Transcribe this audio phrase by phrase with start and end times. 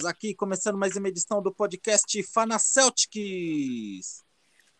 [0.00, 4.24] Estamos aqui começando mais uma edição do podcast Fana Celtics,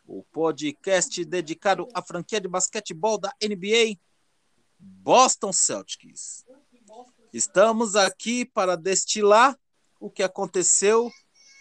[0.06, 3.98] o podcast dedicado à franquia de basquetebol da NBA
[4.78, 6.46] Boston Celtics.
[7.34, 9.54] Estamos aqui para destilar
[10.00, 11.12] o que aconteceu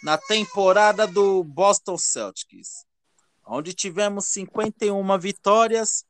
[0.04, 2.86] na temporada do Boston Celtics,
[3.46, 6.06] onde tivemos 51 vitórias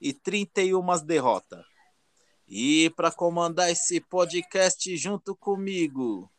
[0.00, 1.64] e 31 derrotas.
[2.46, 6.30] E para comandar esse podcast junto comigo,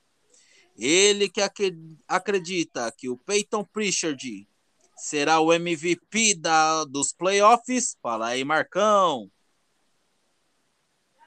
[0.78, 1.76] ele que ac
[2.08, 4.48] acredita que o Peyton Pritchard
[4.96, 7.98] será o MVP da, dos playoffs.
[8.02, 9.30] Fala aí, Marcão.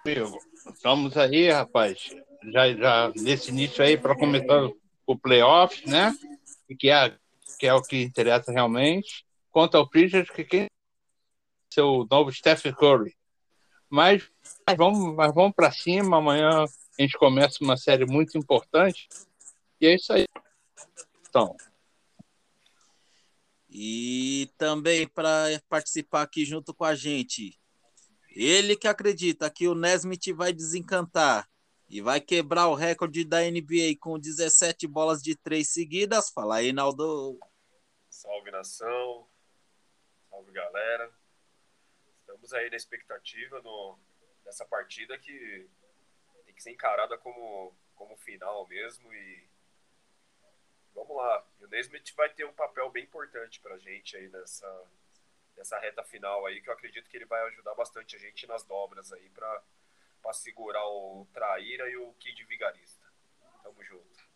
[0.05, 0.39] Amigo,
[0.73, 2.15] estamos aí, rapaz.
[2.53, 4.71] Já, já nesse início aí para começar
[5.07, 6.17] o playoff, né?
[6.79, 7.17] Que é,
[7.59, 9.27] que é o que interessa realmente.
[9.51, 10.69] Quanto ao Pritchard, que quem é
[11.73, 13.17] seu novo Stephen Curry.
[13.89, 14.29] Mas,
[14.67, 16.19] mas vamos, mas vamos para cima.
[16.19, 19.09] Amanhã a gente começa uma série muito importante.
[19.81, 20.27] E é isso aí.
[21.29, 21.57] Então.
[23.69, 27.59] E também para participar aqui junto com a gente,
[28.31, 31.49] ele que acredita que o Nesmith vai desencantar
[31.89, 36.31] e vai quebrar o recorde da NBA com 17 bolas de três seguidas.
[36.31, 37.39] Fala aí, Naldo.
[38.09, 39.27] Salve nação,
[40.31, 41.13] salve galera
[42.47, 43.99] estamos aí na expectativa no,
[44.45, 45.69] nessa partida que
[46.45, 49.49] tem que ser encarada como, como final mesmo e
[50.97, 51.47] vamos lá.
[51.61, 54.85] E o Nesmith vai ter um papel bem importante para a gente aí nessa,
[55.57, 58.65] nessa reta final aí, que eu acredito que ele vai ajudar bastante a gente nas
[58.65, 59.63] dobras aí para
[60.33, 63.07] segurar o Traíra e o Kid Vigarista.
[63.63, 64.27] Tamo junto.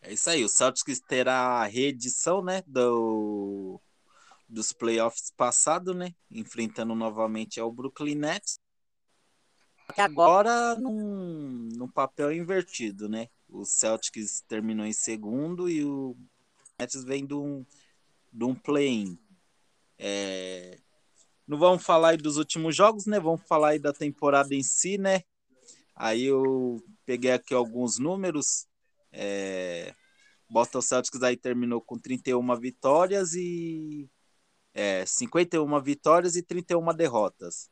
[0.00, 3.80] É isso aí, o Celtics terá a reedição, né, do
[4.48, 6.14] dos playoffs passado, né?
[6.30, 8.60] Enfrentando novamente ao Brooklyn Nets.
[9.94, 13.30] Que agora num, num papel invertido, né?
[13.52, 16.16] O Celtics terminou em segundo e o
[16.78, 17.64] Nets vem de um,
[18.32, 19.18] de um play-in.
[19.98, 20.78] É...
[21.46, 23.20] Não vamos falar aí dos últimos jogos, né?
[23.20, 25.22] Vamos falar aí da temporada em si, né?
[25.94, 28.66] Aí eu peguei aqui alguns números.
[29.12, 29.94] É...
[30.48, 34.10] Boston Celtics aí terminou com 31 vitórias e
[34.74, 37.70] é, 51 vitórias e 31 derrotas.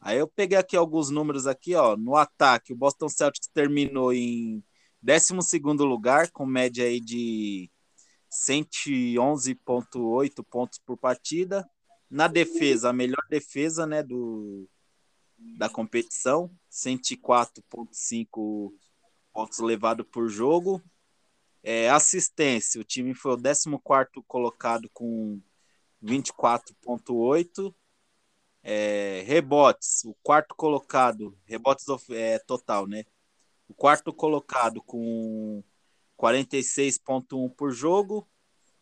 [0.00, 4.62] Aí eu peguei aqui alguns números aqui, ó, no ataque, o Boston Celtics terminou em
[5.02, 7.70] 12º lugar, com média aí de
[8.30, 11.68] 111.8 pontos por partida.
[12.10, 14.68] Na defesa, a melhor defesa, né, do
[15.56, 18.72] da competição, 104.5
[19.32, 20.82] pontos levados por jogo.
[21.62, 25.40] É, assistência, o time foi o 14º colocado com
[26.02, 27.72] 24,8.
[28.62, 33.04] É, rebotes, o quarto colocado, rebotes é, total, né?
[33.68, 35.62] O quarto colocado com
[36.18, 38.28] 46,1 por jogo.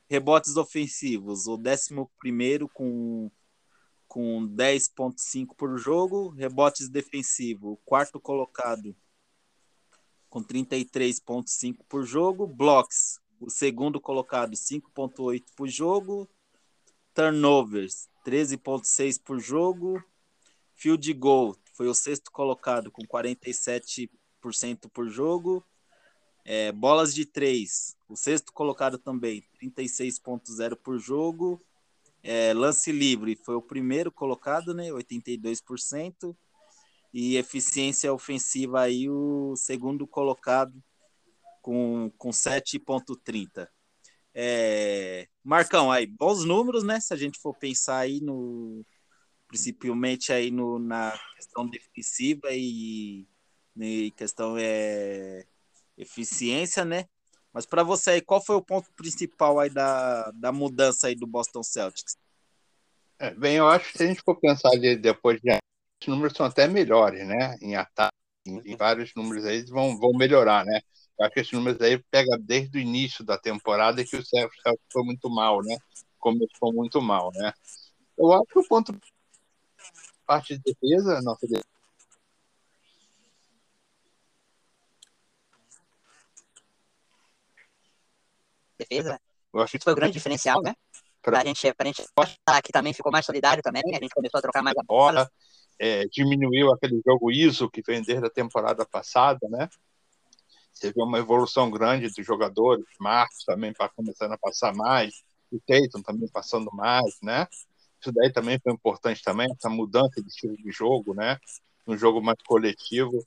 [0.08, 3.28] Rebotes ofensivos, o décimo primeiro com,
[4.06, 6.28] com 10,5 por jogo.
[6.28, 8.96] Rebotes defensivos, o quarto colocado
[10.30, 12.46] com 33,5 por jogo.
[12.46, 16.28] Blocks, o segundo colocado, 5,8 por jogo
[17.16, 20.04] turnovers, 13,6 por jogo.
[20.74, 24.10] Field goal, foi o sexto colocado com 47%
[24.92, 25.64] por jogo.
[26.44, 31.60] É, bolas de três, o sexto colocado também, 36,0 por jogo.
[32.22, 34.90] É, lance livre, foi o primeiro colocado, né?
[34.90, 36.36] 82%.
[37.12, 40.82] E eficiência ofensiva aí, o segundo colocado
[41.62, 43.68] com, com 7,30.
[44.32, 45.26] É...
[45.42, 47.00] Marcão, aí, bons números, né?
[47.00, 48.84] Se a gente for pensar aí no.
[49.48, 53.26] Principalmente aí no, na questão defensiva e,
[53.78, 55.44] e questão é
[55.96, 57.06] eficiência, né?
[57.52, 61.26] Mas para você aí, qual foi o ponto principal aí da, da mudança aí do
[61.26, 62.16] Boston Celtics?
[63.18, 65.58] É, bem, eu acho que se a gente for pensar de, depois de
[66.02, 67.56] os números são até melhores, né?
[67.62, 68.12] Em ataque,
[68.46, 70.80] em, em vários números aí vão, vão melhorar, né?
[71.18, 74.62] Eu acho que esse número aí pega desde o início da temporada que o Celtics
[74.92, 75.78] foi muito mal, né?
[76.18, 77.52] Começou muito mal, né?
[78.18, 78.94] Eu acho que o ponto
[80.26, 81.75] parte de defesa, nossa defesa.
[88.88, 89.20] Defesa.
[89.52, 90.74] Eu acho que foi o grande diferencial, né?
[91.22, 94.38] Pra, pra gente, pra gente mostrar que também ficou mais solidário também, a gente começou
[94.38, 95.30] a trocar mais a bola.
[95.78, 99.68] É, diminuiu aquele jogo ISO que vem desde a temporada passada, né?
[100.82, 106.02] Vê uma evolução grande dos jogadores, Marcos também para começando a passar mais, o Tatum
[106.02, 107.46] também passando mais, né?
[108.00, 111.38] Isso daí também foi importante também, essa mudança de estilo de jogo, né?
[111.86, 113.24] num jogo mais coletivo.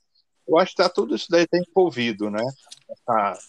[0.48, 2.44] Eu acho que tá, tudo isso daí está envolvido, né?
[2.90, 3.40] Essa,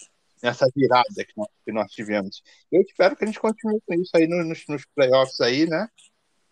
[0.43, 2.43] nessa virada que nós, que nós tivemos.
[2.71, 5.89] Eu espero que a gente continue com isso aí nos, nos playoffs aí, né?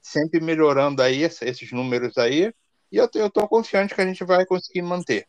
[0.00, 2.52] Sempre melhorando aí esses números aí.
[2.90, 5.26] E eu, eu tô confiante que a gente vai conseguir manter.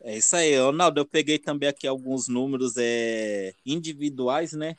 [0.00, 1.00] É isso aí, Ronaldo.
[1.00, 4.76] Eu peguei também aqui alguns números é, individuais, né?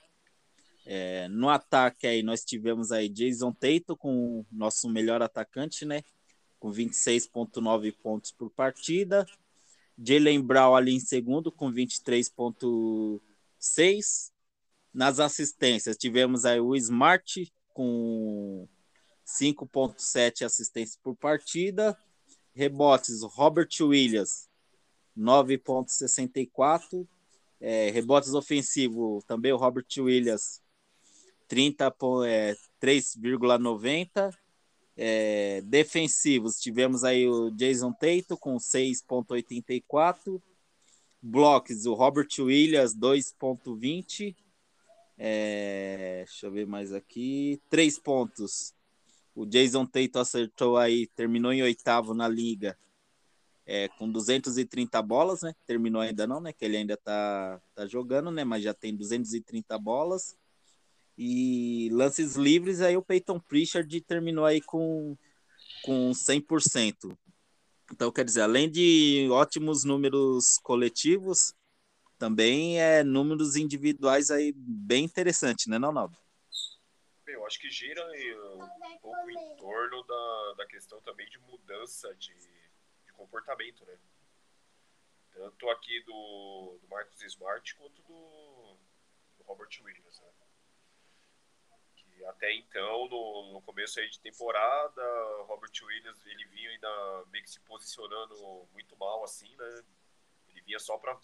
[0.86, 6.02] É, no ataque aí nós tivemos aí Jason Tatum com nosso melhor atacante, né?
[6.58, 9.26] Com 26.9 pontos por partida.
[10.02, 14.32] Jalen Brown ali em segundo com 23.6.
[14.94, 18.68] Nas assistências tivemos aí o Smart com
[19.26, 21.98] 5.7 assistências por partida.
[22.54, 24.50] Rebotes, Robert Williams
[25.20, 27.08] 9,64.
[27.62, 30.62] É, rebotes ofensivos, também o Robert Williams,
[31.50, 34.30] 3,90.
[34.30, 34.32] É,
[35.02, 40.42] é, defensivos, tivemos aí o Jason Tatum com 6,84.
[41.22, 44.36] Blocks, o Robert Williams, 2,20.
[45.18, 47.62] É, deixa eu ver mais aqui.
[47.70, 48.74] Três pontos.
[49.34, 52.78] O Jason Tatum acertou aí, terminou em oitavo na liga,
[53.66, 55.56] é, com 230 bolas, né?
[55.66, 56.52] Terminou ainda não, né?
[56.52, 58.44] Que ele ainda tá, tá jogando, né?
[58.44, 60.36] Mas já tem 230 bolas.
[61.22, 65.18] E lances livres, aí o Peyton Pritchard terminou aí com,
[65.84, 67.18] com 100%.
[67.92, 71.54] Então, quer dizer, além de ótimos números coletivos,
[72.18, 76.18] também é números individuais aí bem interessantes, né, Ronaldo?
[77.28, 78.02] Eu acho que gira
[78.56, 82.34] um pouco em torno da, da questão também de mudança de
[83.12, 83.98] comportamento, né?
[85.34, 88.78] Tanto aqui do, do Marcos Smart quanto do,
[89.38, 90.39] do Robert Williams, né?
[92.26, 95.02] Até então, no, no começo aí de temporada,
[95.44, 99.84] Robert Williams ele vinha ainda meio que se posicionando muito mal, assim, né?
[100.50, 101.18] Ele vinha só para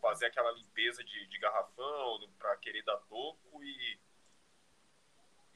[0.00, 4.00] fazer aquela limpeza de, de garrafão, para querer dar toco e,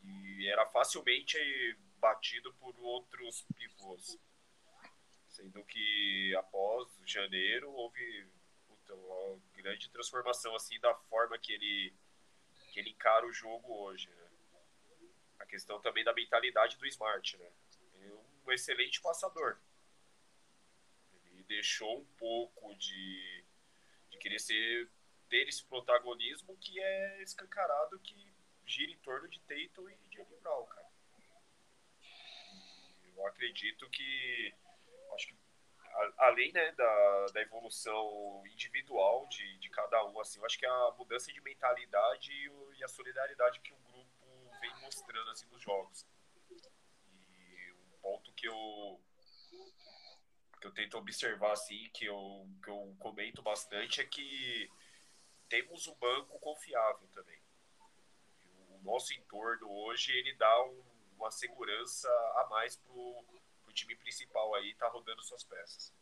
[0.05, 1.39] e era facilmente
[1.99, 4.19] batido por outros pivôs.
[5.29, 8.29] Sendo que após janeiro houve
[8.69, 11.95] puta, uma grande transformação assim da forma que ele,
[12.73, 14.09] que ele encara o jogo hoje.
[14.11, 14.24] Né?
[15.55, 17.37] A questão também da mentalidade do Smart.
[17.37, 17.49] Né?
[18.01, 18.11] É
[18.45, 19.57] um excelente passador.
[21.27, 23.45] Ele deixou um pouco de,
[24.11, 24.91] de querer ser,
[25.29, 28.35] ter esse protagonismo que é escancarado que
[28.67, 30.91] gira em torno de Tatum e de Brown, cara.
[33.15, 34.53] Eu acredito que
[35.15, 35.37] acho que
[36.19, 40.91] além né, da, da evolução individual de, de cada um, assim, eu acho que a
[40.99, 43.84] mudança de mentalidade e, e a solidariedade que o
[44.65, 46.07] vem mostrando assim, nos jogos.
[46.51, 49.01] E um ponto que eu
[50.61, 54.71] que eu tento observar assim, que eu, que eu comento bastante é que
[55.47, 57.39] temos um banco confiável também.
[58.71, 60.83] O nosso entorno hoje ele dá um,
[61.19, 63.25] uma segurança a mais pro
[63.75, 65.93] time principal aí tá rodando suas peças.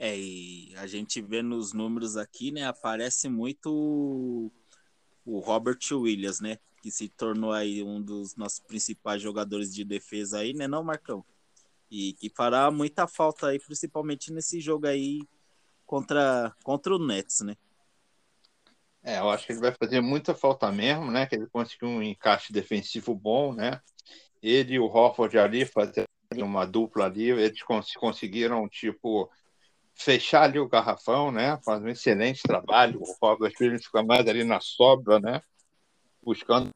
[0.00, 4.50] É, e a gente vê nos números aqui, né, aparece muito
[5.30, 10.38] o Robert Williams, né, que se tornou aí um dos nossos principais jogadores de defesa
[10.38, 11.24] aí, né, não, Marcão?
[11.90, 15.20] E que fará muita falta aí, principalmente nesse jogo aí
[15.86, 17.56] contra, contra o Nets, né?
[19.02, 21.24] É, eu acho que ele vai fazer muita falta mesmo, né?
[21.24, 23.80] Que ele conseguiu um encaixe defensivo bom, né?
[24.42, 26.06] ele e o Hofford ali fazendo
[26.36, 29.30] uma dupla ali, eles cons conseguiram, tipo,
[29.98, 31.58] fechar ali o garrafão, né?
[31.64, 33.00] Faz um excelente trabalho.
[33.00, 35.42] O Robert Williams fica mais ali na sobra, né?
[36.22, 36.70] Buscando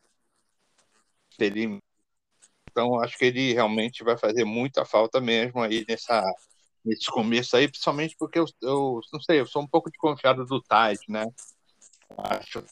[2.71, 6.23] então acho que ele realmente vai fazer muita falta mesmo aí nessa
[6.85, 10.61] nesse começo aí, principalmente porque eu, eu não sei, eu sou um pouco desconfiado do
[10.61, 11.25] Tide, né?
[12.17, 12.64] Acho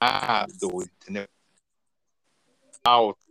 [0.00, 1.28] ah, do, entendeu?
[2.84, 3.24] alto.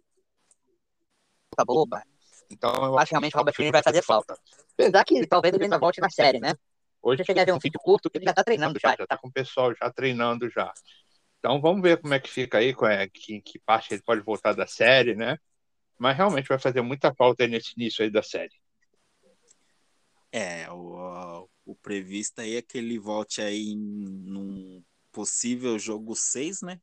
[1.56, 2.11] Tá boba.
[2.51, 4.38] Então eu acho que realmente o Robert Firmino vai fazer falta.
[4.74, 6.53] Apesar que talvez ele ainda volte na série, né?
[7.01, 8.96] Hoje eu cheguei a ver um vídeo curto que ele já tá treinando já.
[8.96, 10.72] Já tá com o pessoal já treinando já.
[11.39, 14.53] Então vamos ver como é que fica aí, é, que, que parte ele pode voltar
[14.53, 15.38] da série, né?
[15.98, 18.53] Mas realmente vai fazer muita falta nesse início aí da série.
[20.31, 26.79] É, o, o previsto aí é que ele volte aí num possível jogo 6, né?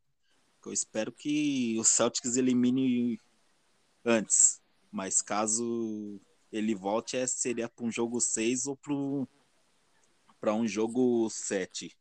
[0.64, 3.18] Eu espero que o Celtics elimine
[4.04, 4.60] antes.
[4.90, 8.76] Mas caso ele volte, é, seria para um jogo 6 ou
[10.40, 11.96] para um jogo 7.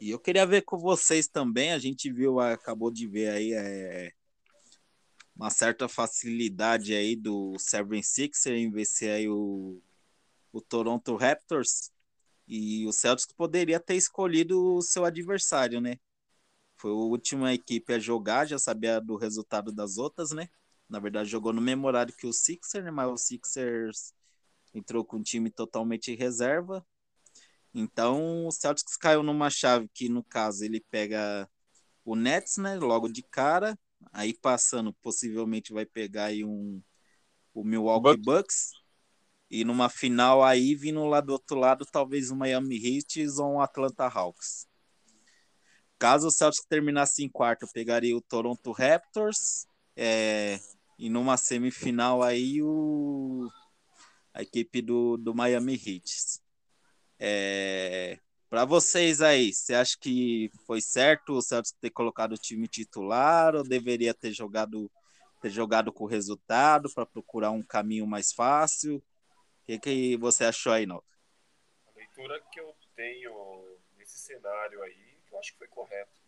[0.00, 1.72] E eu queria ver com vocês também.
[1.72, 4.12] A gente viu, acabou de ver aí é,
[5.34, 9.80] uma certa facilidade aí do Seven Sixer em vencer aí o,
[10.52, 11.90] o Toronto Raptors
[12.46, 15.98] e o Celtics poderia ter escolhido o seu adversário, né?
[16.76, 20.48] Foi a última equipe a jogar, já sabia do resultado das outras, né?
[20.88, 22.90] Na verdade, jogou no mesmo horário que o Sixers, né?
[22.90, 24.12] Mas o Sixers
[24.74, 26.84] entrou com um time totalmente reserva.
[27.72, 31.48] Então, o Celtics caiu numa chave que, no caso, ele pega
[32.04, 32.76] o Nets, né?
[32.76, 33.78] Logo de cara.
[34.12, 36.80] Aí, passando, possivelmente vai pegar aí um,
[37.52, 38.24] o Milwaukee Bucks.
[38.24, 38.70] Bucks.
[39.50, 43.60] E numa final aí, vindo lá do outro lado, talvez o Miami Heat ou um
[43.60, 44.66] Atlanta Hawks.
[45.98, 49.66] Caso o Celtics terminasse em quarto, pegaria o Toronto Raptors.
[49.96, 50.58] É,
[50.98, 53.48] e numa semifinal aí, o,
[54.32, 56.40] a equipe do, do Miami Heat.
[57.18, 62.68] É, para vocês aí, você acha que foi certo o Celtics ter colocado o time
[62.68, 64.90] titular ou deveria ter jogado
[65.42, 68.96] ter jogado com o resultado para procurar um caminho mais fácil?
[68.96, 71.04] O que, que você achou aí, Naldo?
[71.86, 76.23] A leitura que eu tenho nesse cenário aí, eu acho que foi correto.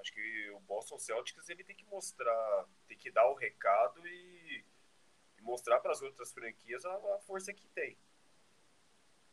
[0.00, 4.64] Acho que o Boston Celtics ele tem que mostrar, tem que dar o recado e,
[5.36, 7.98] e mostrar para as outras franquias a, a, força que tem.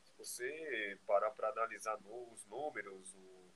[0.03, 3.47] Se você parar para analisar os números, o,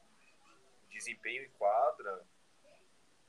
[0.90, 2.26] desempenho em quadra,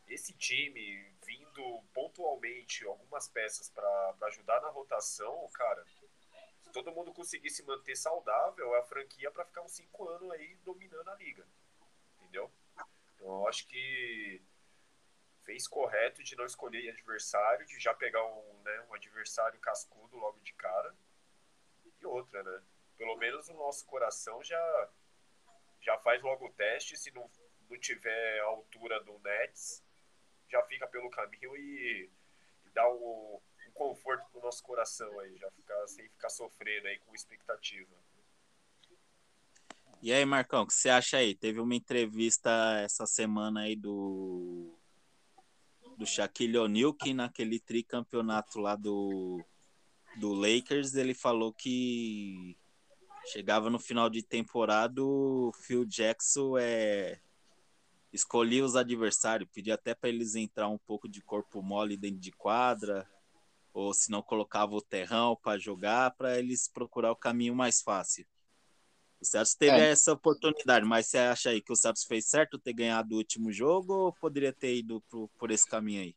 [0.06, 5.84] esse time vindo pontualmente algumas peças para ajudar na rotação, cara,
[6.60, 10.56] se todo mundo conseguisse manter saudável, é a franquia para ficar uns cinco anos aí
[10.64, 11.46] dominando a liga.
[12.18, 12.50] Entendeu?
[13.22, 14.42] Então eu acho que
[15.44, 20.40] fez correto de não escolher adversário, de já pegar um, né, um adversário cascudo logo
[20.40, 20.92] de cara.
[22.00, 22.62] E outra, né?
[22.96, 24.90] Pelo menos o nosso coração já,
[25.80, 26.96] já faz logo o teste.
[26.96, 27.30] Se não,
[27.70, 29.84] não tiver a altura do Nets,
[30.48, 32.10] já fica pelo caminho e,
[32.64, 36.98] e dá um, um conforto pro nosso coração aí, já ficar sem ficar sofrendo aí
[36.98, 37.96] com expectativa.
[40.02, 41.32] E aí, Marcão, o que você acha aí?
[41.32, 42.50] Teve uma entrevista
[42.82, 44.76] essa semana aí do
[45.96, 49.40] do Shaquille O'Neal que naquele tricampeonato lá do
[50.16, 52.58] do Lakers, ele falou que
[53.26, 57.20] chegava no final de temporada o Phil Jackson é
[58.12, 62.32] escolhia os adversários, pedia até para eles entrar um pouco de corpo mole dentro de
[62.32, 63.08] quadra,
[63.72, 68.26] ou se não colocava o terrão para jogar, para eles procurar o caminho mais fácil.
[69.22, 69.90] O Santos teve é.
[69.90, 73.52] essa oportunidade, mas você acha aí que o Santos fez certo ter ganhado o último
[73.52, 76.16] jogo ou poderia ter ido pro, por esse caminho aí?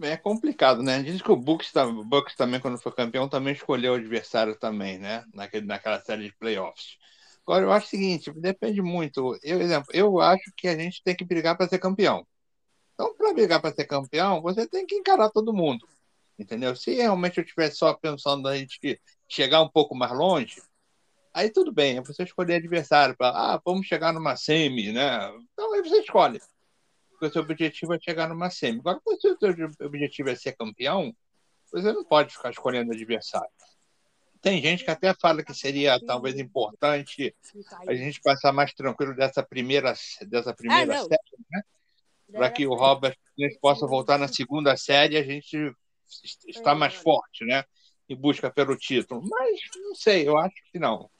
[0.00, 1.02] É complicado, né?
[1.02, 4.98] Diz que o Bucks, o Bucks também, quando foi campeão, também escolheu o adversário também,
[4.98, 5.24] né?
[5.34, 6.96] Naquele, naquela série de playoffs.
[7.44, 9.36] Agora, eu acho o seguinte, depende muito.
[9.42, 12.24] Eu, exemplo, eu acho que a gente tem que brigar para ser campeão.
[12.94, 15.84] Então, para brigar para ser campeão, você tem que encarar todo mundo.
[16.38, 16.76] Entendeu?
[16.76, 20.62] Se realmente eu estivesse só pensando a gente chegar um pouco mais longe,
[21.36, 25.30] aí tudo bem, é você escolher adversário para, ah, vamos chegar numa semi, né?
[25.52, 26.40] Então aí você escolhe.
[27.10, 28.80] Porque o seu objetivo é chegar numa semi.
[28.80, 31.14] Agora, se o seu objetivo é ser campeão,
[31.70, 33.50] você não pode ficar escolhendo adversário.
[34.40, 37.34] Tem gente que até fala que seria talvez importante
[37.86, 39.94] a gente passar mais tranquilo dessa primeira,
[40.26, 41.62] dessa primeira ah, série, né?
[42.32, 43.16] Para que o Robert
[43.60, 45.74] possa voltar na segunda série e a gente
[46.46, 47.64] está mais forte, né?
[48.08, 49.22] E busca pelo título.
[49.28, 51.10] Mas não sei, eu acho que não.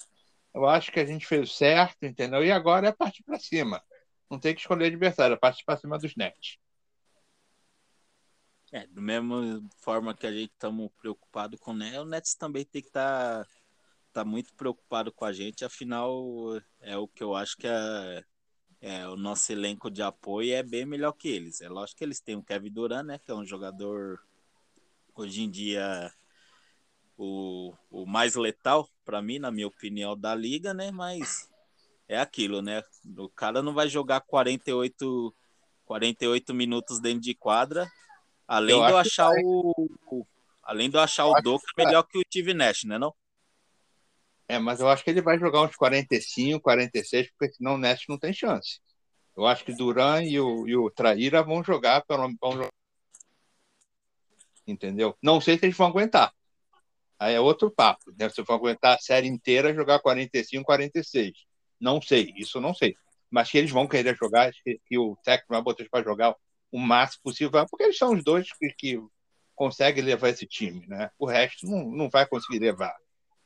[0.56, 2.42] Eu acho que a gente fez certo, entendeu?
[2.42, 3.82] E agora é partir para cima.
[4.30, 6.56] Não tem que escolher adversário, é partir para cima dos Nets.
[8.72, 12.64] É, da mesma forma que a gente estamos preocupados com o Nets, o Nets também
[12.64, 13.50] tem que estar tá,
[14.14, 16.24] tá muito preocupado com a gente, afinal
[16.80, 18.24] é o que eu acho que é,
[18.80, 21.60] é, o nosso elenco de apoio é bem melhor que eles.
[21.60, 24.18] É lógico que eles têm o Kevin Durant, né, que é um jogador
[25.14, 26.10] hoje em dia
[27.16, 27.55] o
[28.16, 31.50] mais letal para mim, na minha opinião, da liga, né, mas
[32.08, 32.82] é aquilo, né?
[33.18, 35.34] O cara não vai jogar 48
[35.84, 37.86] 48 minutos dentro de quadra
[38.48, 40.26] Além de eu achar o, o,
[40.62, 43.14] Além de eu achar eu o Doca melhor que o Steve Nash, né não?
[44.48, 48.04] É, mas eu acho que ele vai jogar uns 45, 46, porque senão o Nash
[48.08, 48.80] não tem chance.
[49.36, 52.72] Eu acho que Duran e o, e o Traíra vão jogar pelo vão jogar.
[54.66, 55.14] Entendeu?
[55.20, 56.32] Não sei se eles vão aguentar.
[57.18, 58.12] Aí é outro papo.
[58.18, 58.28] Né?
[58.28, 61.32] Se vão aguentar a série inteira, jogar 45, 46.
[61.80, 62.94] Não sei, isso eu não sei.
[63.30, 66.34] Mas que eles vão querer jogar, que, que o técnico vai botar para jogar
[66.70, 69.00] o máximo possível, porque eles são os dois que, que
[69.54, 71.10] conseguem levar esse time, né?
[71.18, 72.94] O resto não, não vai conseguir levar,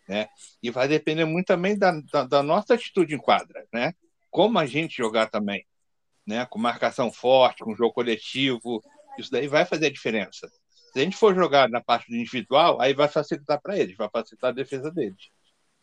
[0.08, 0.28] né?
[0.62, 3.94] E vai depender muito também da, da, da nossa atitude em quadra, né?
[4.30, 5.64] Como a gente jogar também,
[6.26, 6.44] né?
[6.46, 8.82] Com marcação forte, com jogo coletivo,
[9.18, 10.50] Isso daí vai fazer a diferença.
[10.92, 14.50] Se a gente for jogar na parte individual, aí vai facilitar para eles, vai facilitar
[14.50, 15.30] a defesa deles.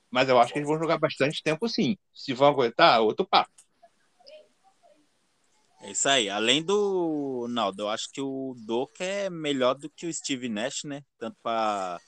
[0.10, 1.98] Mas eu acho que eles vão jogar bastante tempo sim.
[2.14, 3.52] Se vão aguentar, outro papo.
[5.82, 6.30] É isso aí.
[6.30, 10.84] Além do Naldo, eu acho que o Doca é melhor do que o Steve Nash,
[10.84, 11.04] né?
[11.18, 12.00] Tanto para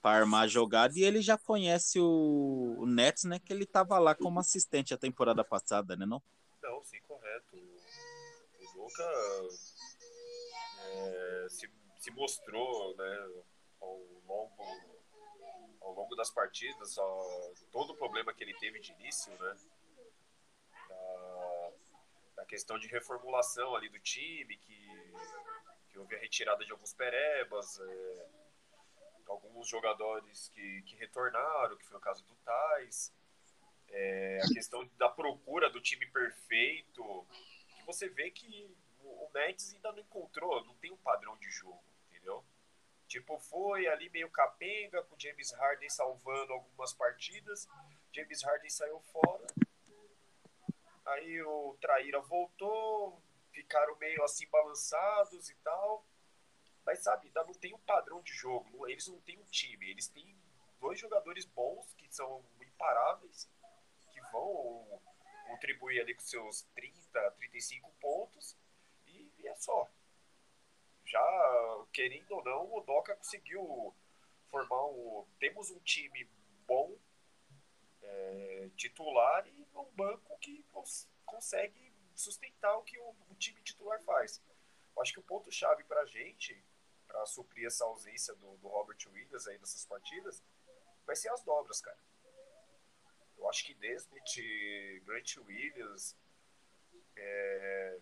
[0.00, 3.38] para armar a jogada e ele já conhece o, o Nets, né?
[3.38, 6.04] Que ele tava lá como assistente a temporada passada, né?
[6.04, 6.20] Não?
[6.60, 7.56] Não, sim, correto.
[7.56, 9.04] O Doca
[10.88, 11.70] é, se,
[12.02, 13.44] se mostrou, né?
[13.80, 14.92] Ao longo
[15.80, 16.96] ao longo das partidas,
[17.70, 19.56] todo o problema que ele teve de início, né?
[20.88, 21.72] Da,
[22.36, 25.14] da questão de reformulação ali do time, que,
[25.90, 28.28] que houve a retirada de alguns perebas, é,
[29.26, 33.12] alguns jogadores que, que retornaram, que foi o caso do Tais,
[33.88, 37.26] é, a questão da procura do time perfeito,
[37.76, 41.91] que você vê que o Nets ainda não encontrou, não tem um padrão de jogo,
[42.22, 42.44] entendeu?
[43.08, 47.68] Tipo, foi ali meio capenga, com James Harden salvando algumas partidas.
[48.12, 49.46] James Harden saiu fora.
[51.04, 56.06] Aí o Traíra voltou, ficaram meio assim balançados e tal.
[56.86, 58.88] Mas sabe, ainda não tem um padrão de jogo.
[58.88, 59.90] Eles não têm um time.
[59.90, 60.34] Eles têm
[60.80, 63.48] dois jogadores bons, que são imparáveis,
[64.10, 65.02] que vão
[65.48, 68.56] contribuir ali com seus 30, 35 pontos.
[69.06, 69.88] E, e é só
[71.12, 73.94] já, querendo ou não, o Doca conseguiu
[74.46, 75.26] formar um.
[75.38, 76.28] Temos um time
[76.66, 76.96] bom,
[78.02, 84.00] é, titular, e um banco que cons consegue sustentar o que o, o, time titular
[84.02, 84.42] faz.
[84.94, 86.62] Eu acho que o ponto-chave para a gente,
[87.06, 90.42] para suprir essa ausência do, do Robert Williams aí nessas partidas,
[91.06, 91.98] vai ser as dobras, cara.
[93.38, 96.16] Eu acho que Nesmith, Grant Williams,
[97.16, 97.98] é,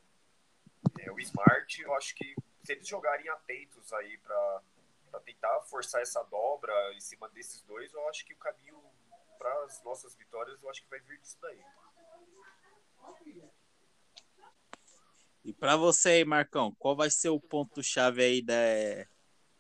[1.00, 6.22] é, o Smart, eu acho que se eles jogarem atentos aí para tentar forçar essa
[6.24, 8.80] dobra em cima desses dois, eu acho que o caminho
[9.38, 11.58] para as nossas vitórias, eu acho que vai vir disso daí.
[15.42, 19.08] E para você aí, Marcão, qual vai ser o ponto-chave aí de,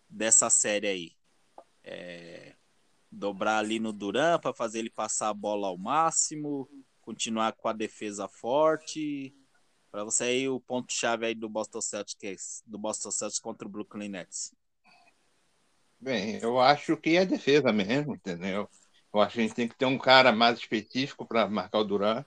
[0.06, 1.16] dessa série aí?
[1.82, 2.54] É,
[3.10, 6.68] dobrar ali no Duran para fazer ele passar a bola ao máximo,
[7.00, 9.34] continuar com a defesa forte,
[9.90, 13.70] para você aí o ponto chave aí do Boston Celtics, do Boston Celtics contra o
[13.70, 14.54] Brooklyn Nets.
[15.98, 18.68] Bem, eu acho que é defesa mesmo, entendeu?
[19.12, 21.84] Eu acho que a gente tem que ter um cara mais específico para marcar o
[21.84, 22.24] Duran.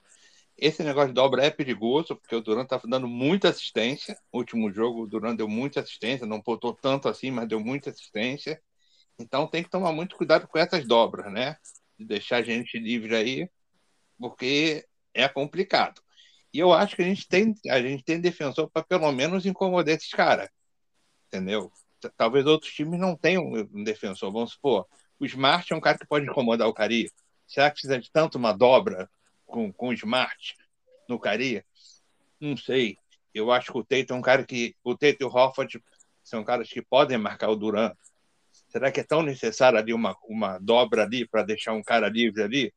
[0.56, 4.16] Esse negócio de dobra é perigoso, porque o Duran está dando muita assistência.
[4.32, 7.90] No último jogo, o Duran deu muita assistência, não botou tanto assim, mas deu muita
[7.90, 8.62] assistência.
[9.18, 11.56] Então tem que tomar muito cuidado com essas dobras, né?
[11.98, 13.50] De deixar a gente livre aí,
[14.18, 16.03] porque é complicado.
[16.54, 19.96] E eu acho que a gente tem, a gente tem defensor para pelo menos incomodar
[19.96, 20.48] esses caras.
[21.26, 21.72] Entendeu?
[22.16, 24.30] Talvez outros times não tenham um defensor.
[24.30, 24.86] Vamos supor,
[25.18, 27.10] o Smart é um cara que pode incomodar o Cari.
[27.44, 29.10] Será que precisa de tanto uma dobra
[29.44, 30.56] com, com o Smart
[31.08, 31.64] no Cari?
[32.40, 32.98] Não sei.
[33.34, 34.76] Eu acho que o Tate é um cara que.
[34.84, 35.82] O Tate e o Hofford
[36.22, 37.92] são caras que podem marcar o Duran.
[38.68, 42.44] Será que é tão necessário ali uma, uma dobra ali para deixar um cara livre
[42.44, 42.72] ali?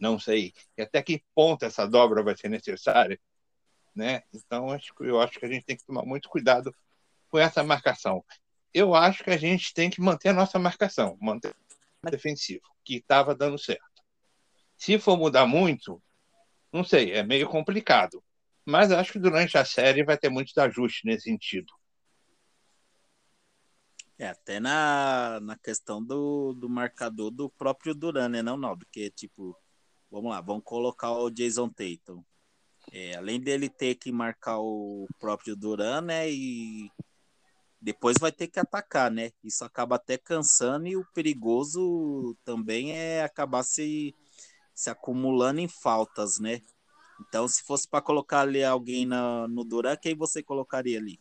[0.00, 0.52] Não sei.
[0.76, 3.20] E até que ponto essa dobra vai ser necessária,
[3.94, 4.22] né?
[4.32, 4.68] Então,
[5.00, 6.74] eu acho que a gente tem que tomar muito cuidado
[7.28, 8.24] com essa marcação.
[8.72, 11.54] Eu acho que a gente tem que manter a nossa marcação, manter
[12.02, 14.02] o defensivo, que estava dando certo.
[14.76, 16.02] Se for mudar muito,
[16.72, 18.22] não sei, é meio complicado.
[18.66, 21.72] Mas acho que durante a série vai ter muitos ajustes nesse sentido.
[24.18, 28.86] É, até na, na questão do, do marcador do próprio Duran, né, não, Naldo?
[28.90, 29.56] Que, tipo,
[30.10, 32.24] Vamos lá, vamos colocar o Jason Tatum.
[32.92, 36.30] É, além dele ter que marcar o próprio Duran, né?
[36.30, 36.90] E
[37.80, 39.30] depois vai ter que atacar, né?
[39.42, 44.14] Isso acaba até cansando e o perigoso também é acabar se,
[44.74, 46.62] se acumulando em faltas, né?
[47.20, 51.20] Então, se fosse para colocar ali alguém na, no Duran, quem você colocaria ali?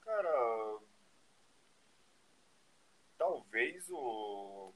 [0.00, 0.78] Cara,
[3.18, 4.72] talvez o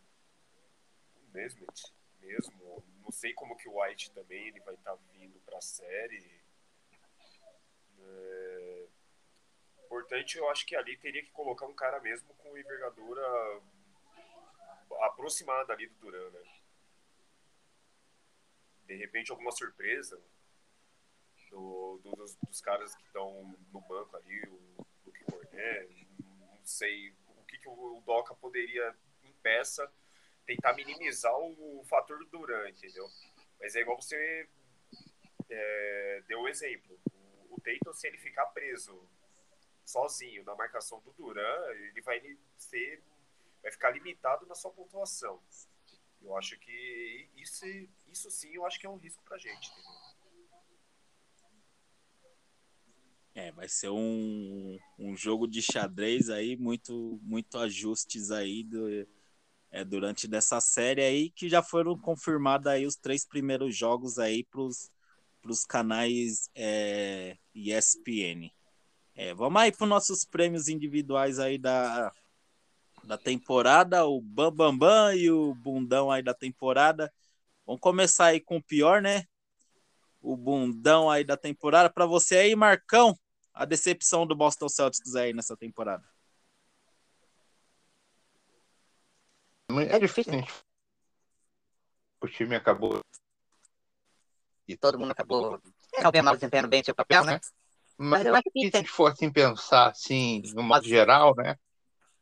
[1.36, 2.84] Nesmith mesmo.
[3.02, 6.42] Não sei como que o White também ele vai estar tá vindo para a série.
[7.98, 8.88] É...
[9.84, 13.22] Importante, eu acho que ali teria que colocar um cara mesmo com envergadura
[15.02, 16.42] aproximada ali do Duran, né?
[18.84, 20.20] De repente alguma surpresa
[21.50, 27.10] do, do, dos, dos, caras que estão no banco ali, o Luke Cornet, não sei
[27.28, 29.90] o que, que o Doca poderia em peça
[30.46, 33.06] tentar minimizar o, fator Duran, entendeu?
[33.60, 34.48] Mas é igual você
[35.50, 36.98] é, deu o exemplo.
[37.50, 39.08] O, o Tatum, se ele ficar preso
[39.84, 42.20] sozinho na marcação do Duran, ele vai
[42.56, 43.02] ser
[43.62, 45.42] vai ficar limitado na sua pontuação.
[46.22, 47.64] Eu acho que isso,
[48.06, 49.70] isso sim, eu acho que é um risco pra gente.
[49.70, 50.16] Entendeu?
[53.34, 59.06] É, vai ser um, um jogo de xadrez aí, muito, muito ajustes aí do,
[59.76, 64.42] é, durante dessa série aí, que já foram confirmados aí os três primeiros jogos aí
[64.44, 64.90] pros,
[65.42, 68.50] pros canais é, ESPN.
[69.14, 72.10] É, vamos aí para nossos prêmios individuais aí da,
[73.04, 77.12] da temporada, o Bambambam Bam Bam e o Bundão aí da temporada.
[77.66, 79.24] Vamos começar aí com o pior, né?
[80.22, 81.90] O bundão aí da temporada.
[81.90, 83.14] Para você aí, Marcão,
[83.52, 86.04] a decepção do Boston Celtics aí nessa temporada.
[89.82, 90.52] É difícil, gente.
[92.20, 93.00] O time acabou.
[94.66, 95.60] E todo mundo acabou.
[96.00, 97.40] Talvez mal desempenhando bem seu papel, né?
[97.96, 101.56] Mas eu acho que se a gente for assim pensar assim, no modo geral, né?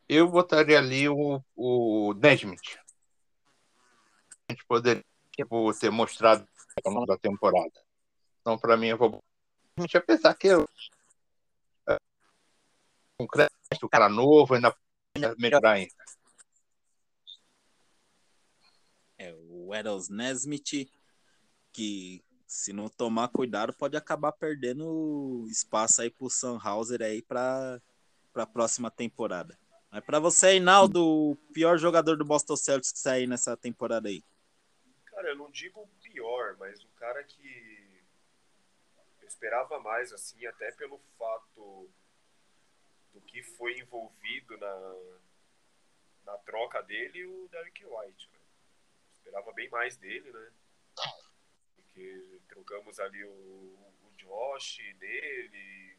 [0.08, 2.78] Eu botaria ali o, o Nesmith.
[4.48, 6.46] A gente poderia tipo, ter mostrado
[6.84, 7.72] ao longo da temporada.
[8.40, 9.22] Então, para mim, eu vou.
[9.76, 10.68] A gente apesar que eu.
[11.88, 11.96] É,
[13.18, 14.74] um crédito, cara novo, ainda
[15.38, 15.94] melhorar ainda.
[19.18, 19.32] É,
[19.68, 20.90] o Nesmith,
[21.72, 27.80] que se não tomar cuidado, pode acabar perdendo espaço aí pro Sunhauser aí para
[28.34, 29.58] a próxima temporada.
[29.90, 34.22] Mas para você, Reinaldo, o pior jogador do Boston Celtics que sair nessa temporada aí?
[35.06, 38.02] Cara, eu não digo o pior, mas um cara que
[39.20, 41.88] eu esperava mais, assim, até pelo fato
[43.12, 44.94] do que foi envolvido na,
[46.26, 48.33] na troca dele, o Derek White.
[49.24, 50.50] Esperava bem mais dele, né?
[51.76, 55.96] Porque trocamos ali o, o Josh dele,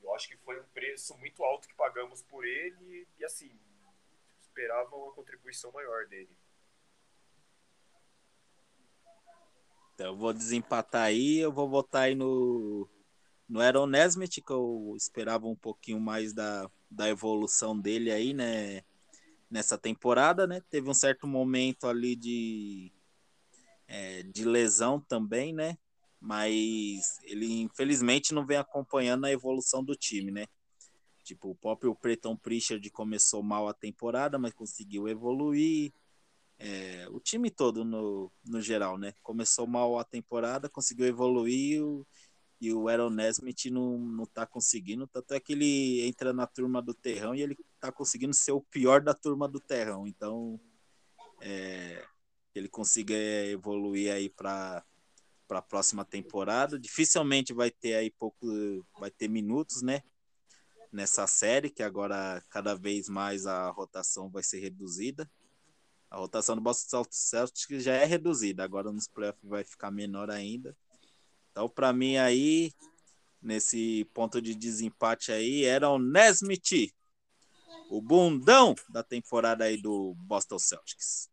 [0.00, 3.50] eu acho que foi um preço muito alto que pagamos por ele e, assim,
[4.40, 6.36] esperava uma contribuição maior dele.
[9.94, 12.88] Então, eu vou desempatar aí, eu vou votar aí no,
[13.48, 18.84] no Aaron Nesmith, que eu esperava um pouquinho mais da, da evolução dele aí, né?
[19.54, 20.60] Nessa temporada, né?
[20.68, 22.92] Teve um certo momento ali de,
[23.86, 25.78] é, de lesão também, né?
[26.24, 30.46] mas ele infelizmente não vem acompanhando a evolução do time, né?
[31.22, 35.92] Tipo, o próprio Preton Pritchard começou mal a temporada, mas conseguiu evoluir.
[36.58, 39.12] É, o time todo, no, no geral, né?
[39.22, 41.82] Começou mal a temporada, conseguiu evoluir
[42.58, 45.06] e o Aaron Nesmith não, não tá conseguindo.
[45.06, 48.62] Tanto é que ele entra na turma do Terrão e ele tá conseguindo ser o
[48.62, 50.06] pior da turma do Terrão.
[50.06, 50.58] Então,
[51.42, 52.02] é,
[52.54, 54.82] ele consiga evoluir aí para
[55.46, 56.78] para a próxima temporada.
[56.78, 58.46] Dificilmente vai ter aí pouco,
[58.98, 60.02] vai ter minutos, né?
[60.90, 65.30] Nessa série, que agora cada vez mais a rotação vai ser reduzida.
[66.10, 70.74] A rotação do Boston Celtics já é reduzida, agora nos playoffs vai ficar menor ainda.
[71.50, 72.72] Então, para mim aí,
[73.42, 76.94] nesse ponto de desempate aí, era o Nesmith,
[77.96, 81.30] o bundão da temporada aí do Boston Celtics.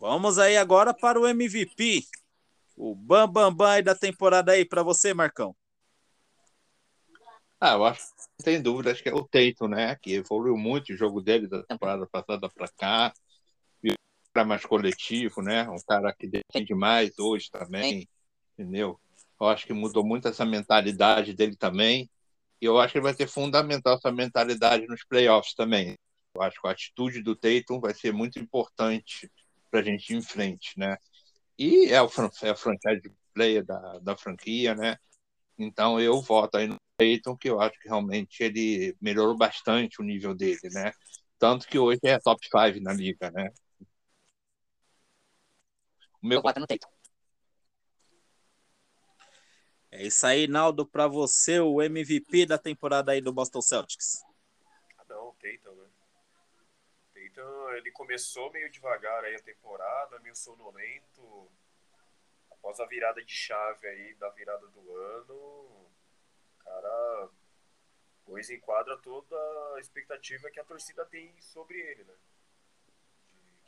[0.00, 2.04] Vamos aí agora para o MVP.
[2.76, 5.54] O Bam Bam Bam aí da temporada aí para você, Marcão.
[7.60, 8.02] Ah, eu acho
[8.42, 9.94] tem dúvida, acho que é o Teito, né?
[10.02, 13.12] Que evoluiu muito o jogo dele da temporada passada para cá.
[13.84, 13.94] E
[14.34, 15.68] cara mais coletivo, né?
[15.70, 18.08] Um cara que defende mais hoje também,
[18.58, 18.98] entendeu?
[19.40, 22.10] Eu acho que mudou muito essa mentalidade dele também.
[22.62, 25.98] E eu acho que vai ser fundamental essa mentalidade nos playoffs também.
[26.34, 29.30] Eu acho que a atitude do Tatum vai ser muito importante
[29.70, 30.96] para a gente ir em frente, né?
[31.58, 32.06] E é o,
[32.44, 34.96] é a franchise player da, da franquia, né?
[35.58, 40.04] Então eu voto aí no Peyton, que eu acho que realmente ele melhorou bastante o
[40.04, 40.92] nível dele, né?
[41.38, 43.50] Tanto que hoje é top 5 na liga, né?
[46.22, 46.91] O meu voto é no Tatum.
[49.94, 54.24] É isso aí, Naldo, para você, o MVP da temporada aí do Boston Celtics.
[54.96, 55.90] Ah, não, Tatum, né?
[57.12, 61.46] Tatum, ele começou meio devagar aí a temporada, meio sonolento.
[62.50, 65.90] Após a virada de chave aí da virada do ano, o
[66.64, 67.28] cara
[68.24, 69.36] pôs em quadra toda
[69.76, 72.14] a expectativa que a torcida tem sobre ele, né?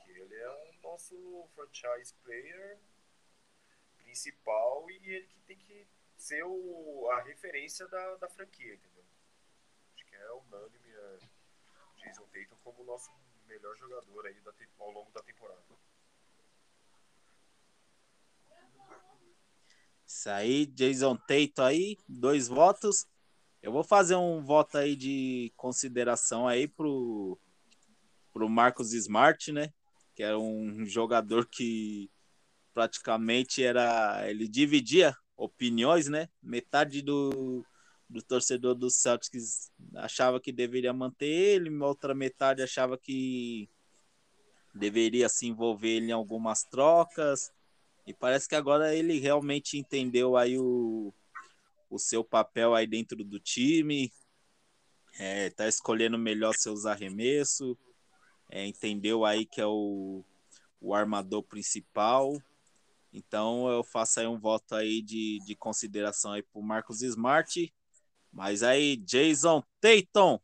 [0.07, 2.79] Que ele é o nosso franchise player
[3.99, 5.87] principal e ele que tem que
[6.25, 9.05] ser o, a referência da, da franquia, entendeu?
[9.95, 11.19] Acho que é unânime é,
[11.99, 13.11] Jason Tatum como o nosso
[13.47, 15.61] melhor jogador aí da, ao longo da temporada.
[20.07, 23.07] Isso aí, Jason Tatum aí, dois votos.
[23.61, 27.39] Eu vou fazer um voto aí de consideração aí pro,
[28.33, 29.75] pro Marcos Smart, né?
[30.15, 32.11] Que era um jogador que
[32.73, 34.27] praticamente era.
[34.31, 36.29] Ele dividia opiniões, né?
[36.43, 37.65] Metade do,
[38.09, 43.69] do torcedor do Celtics achava que deveria manter ele, outra metade achava que
[44.75, 47.53] deveria se envolver ele em algumas trocas.
[48.07, 51.13] E parece que agora ele realmente entendeu aí o,
[51.89, 54.13] o seu papel aí dentro do time,
[55.19, 57.77] é, tá escolhendo melhor seus arremessos,
[58.51, 60.23] é, entendeu aí que é o,
[60.81, 62.37] o armador principal.
[63.15, 67.73] Então eu faço aí um voto aí de, de consideração aí pro Marcos Smart.
[68.33, 70.41] Mas aí, Jason Tatum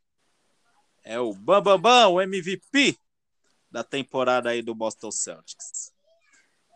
[1.03, 2.97] é o Bambambam, Bam, Bam, o MVP
[3.69, 5.93] da temporada aí do Boston Celtics.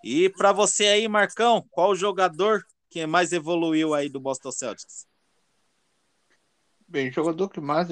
[0.03, 5.07] E para você aí, Marcão, qual o jogador que mais evoluiu aí do Boston Celtics?
[6.89, 7.89] Bem, jogador que mais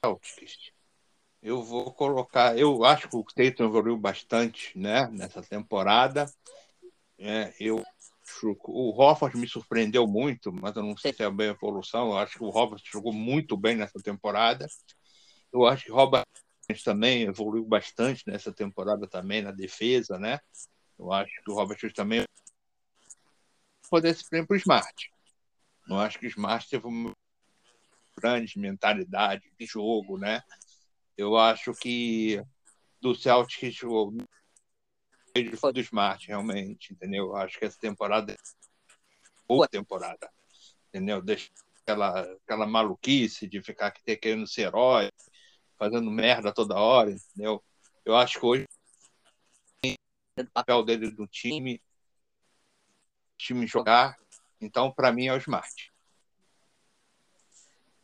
[0.00, 0.70] Celtics.
[1.42, 6.26] Eu vou colocar, eu acho que o Tatum evoluiu bastante, né, nessa temporada.
[7.18, 7.82] É, eu
[8.42, 12.08] o Hofford me surpreendeu muito, mas eu não sei se é bem evolução.
[12.08, 14.66] Eu acho que o Hofford jogou muito bem nessa temporada.
[15.52, 16.26] Eu acho que o Robert
[16.84, 20.40] também evoluiu bastante nessa temporada também na defesa, né?
[20.98, 22.24] Eu acho que o Robert também
[23.88, 25.10] poder prêmio para o Smart.
[25.86, 27.12] Não acho que o Smart teve uma
[28.16, 30.42] grande mentalidade de jogo, né?
[31.16, 32.42] Eu acho que
[33.00, 33.76] do Celtics
[35.56, 37.26] foi do Smart, realmente, entendeu?
[37.26, 38.36] Eu acho que essa temporada é
[39.46, 40.30] boa temporada,
[40.88, 41.22] entendeu?
[41.22, 41.50] Deixa
[41.82, 45.10] aquela, aquela maluquice de ficar querendo ser herói,
[45.78, 47.62] fazendo merda toda hora, entendeu?
[48.04, 48.66] Eu acho que hoje
[50.38, 51.82] o papel dele no time,
[53.38, 54.16] time jogar.
[54.60, 55.92] Então, para mim, é o Smart.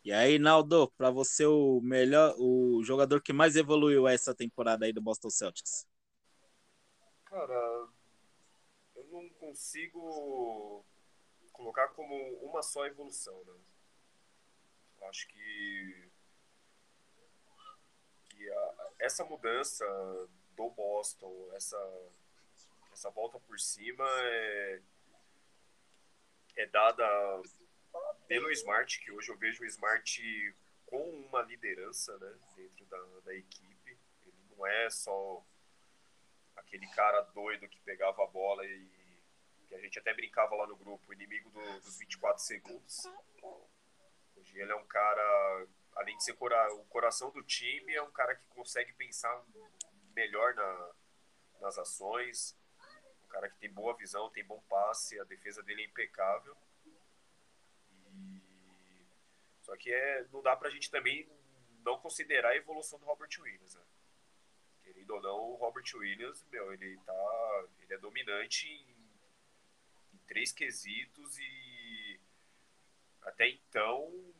[0.05, 4.93] E aí, Naldo, para você o melhor, o jogador que mais evoluiu essa temporada aí
[4.93, 5.87] do Boston Celtics?
[7.33, 7.89] Cara,
[8.95, 10.85] eu não consigo
[11.51, 12.15] colocar como
[12.45, 13.59] uma só evolução, né?
[15.01, 16.11] Eu acho que,
[18.29, 19.87] que a, essa mudança
[20.55, 21.79] do Boston, essa
[22.93, 24.83] essa volta por cima é,
[26.57, 27.07] é dada
[28.29, 33.35] pelo Smart, que hoje eu vejo o Smart com uma liderança né, dentro da, da
[33.35, 33.99] equipe.
[34.21, 35.43] Ele não é só
[36.73, 38.89] aquele cara doido que pegava a bola e
[39.69, 43.07] que a gente até brincava lá no grupo, inimigo do, dos 24 segundos.
[44.37, 48.11] Hoje ele é um cara, além de ser cora, o coração do time, é um
[48.11, 49.45] cara que consegue pensar
[50.15, 50.91] melhor na,
[51.61, 52.57] nas ações,
[53.29, 56.57] cara que tem boa visão, tem bom passe, a defesa dele é impecável.
[56.87, 58.43] E...
[59.61, 61.29] Só que é, não dá pra gente também
[61.85, 63.83] não considerar a evolução do Robert Williams, né?
[65.09, 67.65] Ou não, o Robert Williams, meu, ele tá.
[67.81, 68.97] Ele é dominante em,
[70.15, 72.21] em três quesitos e
[73.23, 74.33] até então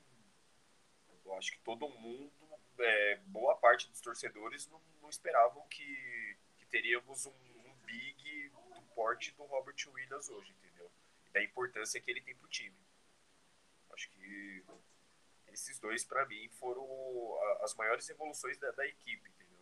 [1.25, 2.33] eu acho que todo mundo,
[2.79, 8.53] é, boa parte dos torcedores não, não esperavam que, que teríamos um, um big
[8.95, 10.91] porte do Robert Williams hoje, entendeu?
[11.27, 12.77] E da importância que ele tem pro time.
[13.93, 14.65] Acho que
[15.49, 16.87] esses dois, para mim, foram
[17.63, 19.53] as maiores evoluções da, da equipe, entendeu?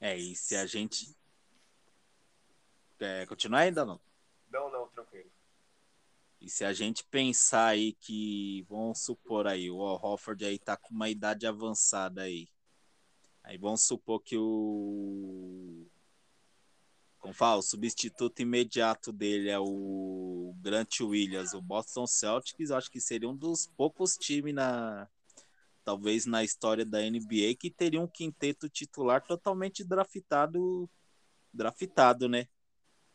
[0.00, 1.16] É, e se a gente.
[3.00, 4.00] É, continuar ainda não?
[4.50, 5.30] Não, não, tranquilo.
[6.40, 10.94] E se a gente pensar aí que, vamos supor aí, o Hofford aí tá com
[10.94, 12.48] uma idade avançada aí.
[13.42, 15.86] Aí vamos supor que o.
[17.18, 22.70] Como fala, o substituto imediato dele é o Grant Williams, o Boston Celtics.
[22.70, 25.08] Acho que seria um dos poucos times na.
[25.88, 30.86] Talvez na história da NBA que teria um quinteto titular totalmente draftado,
[31.50, 32.46] draftado, né?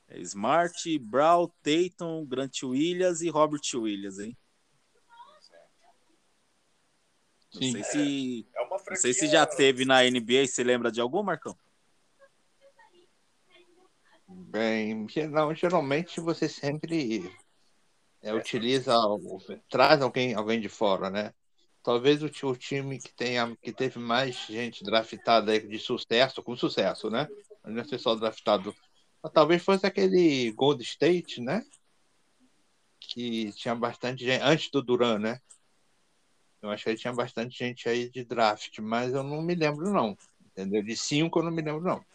[0.08, 4.36] É Smart, Brown, Tatum, Grant Williams e Robert Williams, hein?
[7.54, 7.72] Não Sim.
[7.74, 8.48] sei se.
[8.56, 8.90] É, é franquia...
[8.90, 11.56] Não sei se já teve na NBA, você lembra de algum, Marcão?
[14.28, 17.32] Bem, não, geralmente você sempre
[18.20, 18.96] é, utiliza,
[19.70, 21.32] traz alguém, alguém de fora, né?
[21.84, 27.10] Talvez o, o, time que tenha, que teve mais gente draftada de sucesso, com sucesso,
[27.10, 27.28] né?
[27.66, 28.74] Não é só draftado.
[29.34, 31.66] Talvez fosse aquele Gold State, né?
[33.00, 35.42] Que tinha bastante gente, antes do Duran, né?
[36.62, 40.18] Eu acho que tinha bastante gente aí de draft, mas eu não me lembro, não.
[40.46, 40.82] Entendeu?
[40.82, 42.06] De cinco eu não me lembro, não.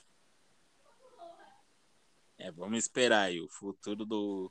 [2.38, 4.50] É, vamos esperar aí o futuro do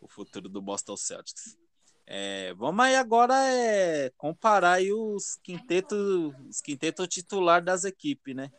[0.00, 1.56] o futuro do Boston Celtics.
[2.06, 8.52] É, vamos aí agora é, comparar aí os quintetos, os quintetos titular das equipes, né?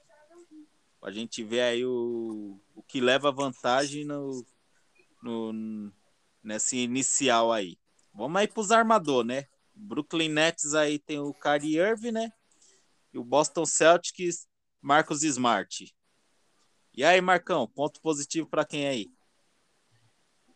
[1.02, 4.46] A gente ver aí o, o que leva vantagem no,
[5.24, 5.92] no,
[6.44, 7.78] nesse inicial aí.
[8.14, 9.48] Vamos aí para os armadores, né?
[9.74, 12.32] Brooklyn Nets aí tem o Kyrie Irving, né?
[13.14, 14.48] E o Boston Celtics,
[14.82, 15.96] Marcos Smart.
[16.94, 19.17] E aí, Marcão, ponto positivo para quem aí?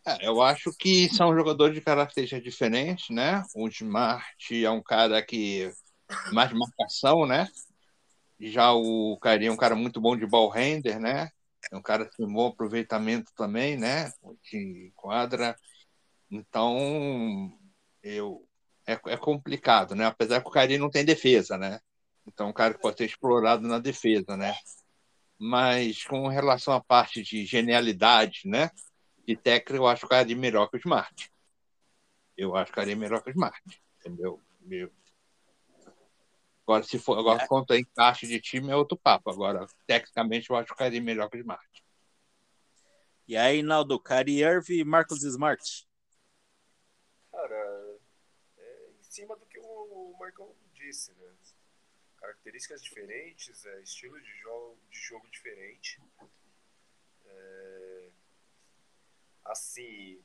[0.04, 3.42] É, eu acho que são jogadores de características diferentes, né?
[3.54, 5.72] O Smart é um cara que
[6.32, 7.46] mais marcação, né?
[8.40, 11.30] Já o Kyrie é um cara muito bom de ball render, né?
[11.70, 14.12] É um cara que tem bom aproveitamento também, né?
[14.50, 15.56] De quadra.
[16.28, 17.52] Então,
[18.02, 18.44] eu
[18.86, 20.06] é, é complicado, né?
[20.06, 21.78] Apesar que o Kyrie não tem defesa, né?
[22.26, 24.54] Então, um cara que pode ser explorado na defesa, né?
[25.38, 28.70] Mas com relação à parte de genialidade, né?
[29.26, 31.32] De técnica, eu acho o Kyrie melhor que o Smart.
[32.36, 34.40] Eu acho o Kyrie melhor que o Smart, entendeu?
[34.60, 34.90] Meu.
[36.66, 37.46] Agora, se for, agora, é.
[37.46, 39.30] quanto a encaixe de time, é outro papo.
[39.30, 41.84] Agora, tecnicamente, eu acho o Kyrie melhor que o Smart.
[43.26, 45.88] E aí, Naldo, Kyrie Irving e Marcos Smart?
[47.30, 47.98] Cara,
[48.58, 51.32] é em cima do que o Marcão disse, né?
[52.16, 56.00] Características diferentes, é, estilo de jogo, de jogo diferente.
[57.24, 57.91] É,
[59.44, 60.22] assim,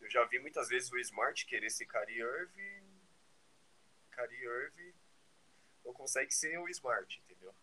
[0.00, 3.00] eu já vi muitas vezes o Smart querer ser Kyrie Irving,
[4.10, 4.94] Kyrie Irving
[5.84, 7.54] não consegue ser o Smart, entendeu?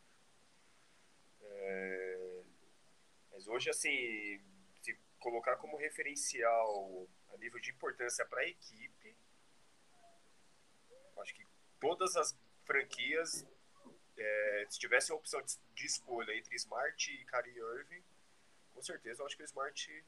[1.41, 2.43] É,
[3.31, 4.41] mas hoje, assim,
[4.81, 9.15] se colocar como referencial a nível de importância para a equipe,
[11.17, 11.45] acho que
[11.79, 13.45] todas as franquias,
[14.17, 18.03] é, se tivesse a opção de, de, escolha entre Smart e Kyrie Irving,
[18.73, 20.05] com certeza eu acho que o Smart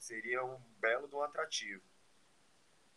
[0.00, 1.82] seria um belo de um atrativo.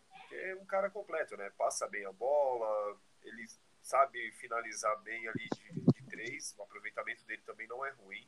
[0.08, 1.50] Porque é um cara completo, né?
[1.50, 3.46] Passa bem a bola, ele
[3.82, 8.26] sabe finalizar bem ali de, de três, o aproveitamento dele também não é ruim.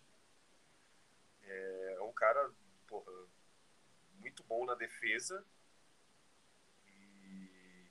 [1.43, 2.53] É, é um cara,
[2.87, 3.11] porra,
[4.19, 5.45] muito bom na defesa.
[6.87, 7.91] E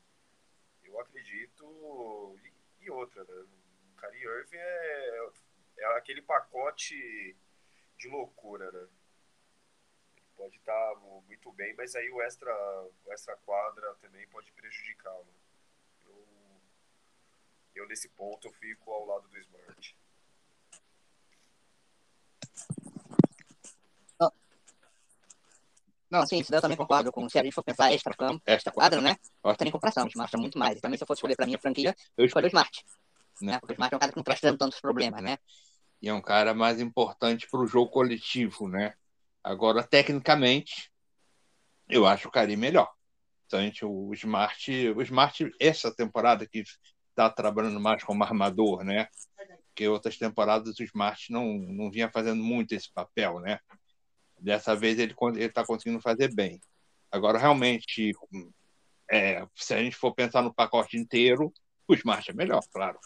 [0.83, 2.39] eu acredito.
[2.43, 3.33] E, e outra, né?
[3.33, 5.29] O Kyrie Irving é,
[5.79, 7.35] é aquele pacote
[7.97, 8.87] de loucura, né?
[10.35, 10.95] Pode estar
[11.27, 12.51] muito bem, mas aí o extra,
[13.05, 15.27] o extra quadra também pode prejudicá-lo.
[16.05, 16.27] Eu,
[17.75, 19.95] eu, nesse ponto, eu fico ao lado do Smart.
[26.09, 28.71] Não, sim, isso eu também concordo com se a gente for pensar extra campo, extra
[28.71, 29.17] quadra, né?
[29.43, 30.77] Não tem comparação, o Smart é muito mais.
[30.77, 32.85] E também se eu fosse escolher pra minha franquia, eu escolho o Smart.
[33.41, 33.59] Né?
[33.59, 35.37] Porque o Smart é um cara que não traz tantos problemas, né?
[36.01, 38.95] E é um cara mais importante pro jogo coletivo, né?
[39.45, 40.91] Agora, tecnicamente,
[41.88, 42.91] eu acho o Karim melhor.
[43.45, 46.63] Então, gente, o Smart, o Smart, essa temporada que
[47.10, 49.08] está trabalhando mais como armador, né?
[49.67, 53.60] Porque outras temporadas o Smart não, não vinha fazendo muito esse papel, né?
[54.39, 56.60] Dessa vez ele está conseguindo fazer bem.
[57.12, 58.13] Agora, realmente,
[59.12, 61.53] é, se a gente for pensar no pacote inteiro,
[61.88, 62.97] o Smart é melhor, claro.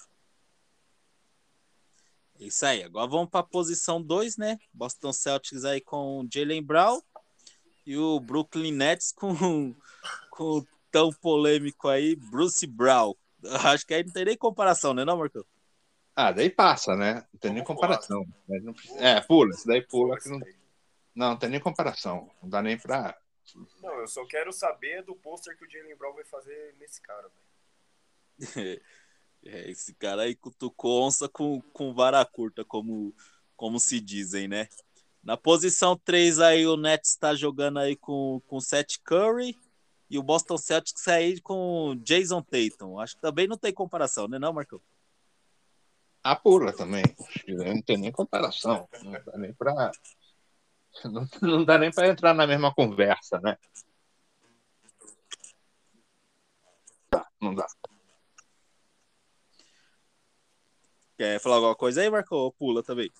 [2.39, 2.83] Isso aí.
[2.83, 4.57] Agora vamos para a posição 2, né?
[4.73, 7.01] Boston Celtics aí com Jalen Brown
[7.85, 9.35] e o Brooklyn Nets com,
[10.31, 13.13] com o tão polêmico aí, Bruce Brown.
[13.65, 15.43] Acho que aí não tem nem comparação, né, não, Marcão?
[16.15, 17.25] Ah, daí passa, né?
[17.33, 18.25] Não tem nem comparação.
[18.97, 20.39] É, pula, isso daí pula que não.
[21.15, 22.29] Não, não tem nem comparação.
[22.41, 23.17] Não dá nem pra.
[23.81, 27.29] Não, eu só quero saber do pôster que o Jalen Brown vai fazer nesse cara,
[28.37, 28.81] velho.
[29.45, 33.13] é, esse cara aí cutucou onça com, com vara curta, como,
[33.55, 34.67] como se dizem, né?
[35.23, 39.55] Na posição 3 aí o Nets está jogando aí com, com Seth Curry
[40.09, 42.99] e o Boston Celtics aí com Jason Tatum.
[42.99, 44.81] Acho que também não tem comparação, né não, Marcão?
[46.23, 47.03] A pula também.
[47.47, 48.87] Não tem nem comparação.
[49.03, 49.91] Não dá nem para
[51.05, 53.57] não, não dá nem para entrar na mesma conversa, né?
[57.39, 57.65] Não dá.
[61.19, 62.33] Quer falar alguma coisa aí, Marco?
[62.33, 63.11] Ou pula também?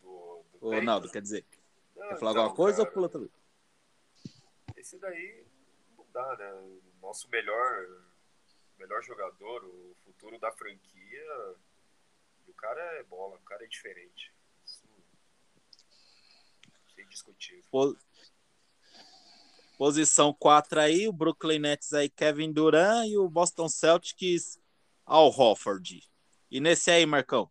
[0.00, 1.44] Do, do Naldo, quer dizer?
[1.94, 3.30] Não, quer falar então, alguma coisa cara, ou pula também?
[4.74, 5.44] Esse daí
[5.94, 6.80] não dá, né?
[7.02, 7.86] Nosso melhor,
[8.78, 11.54] melhor jogador, o futuro da franquia.
[12.46, 14.32] o cara é bola, o cara é diferente
[17.02, 17.64] indiscutível.
[19.76, 24.58] Posição 4 aí, o Brooklyn Nets aí, Kevin Durant e o Boston Celtics,
[25.08, 26.02] Al Hofford.
[26.50, 27.50] E nesse aí, Marcão?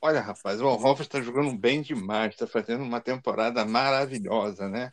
[0.00, 4.92] Olha, rapaz, o Hoffman está jogando bem demais, está fazendo uma temporada maravilhosa, né?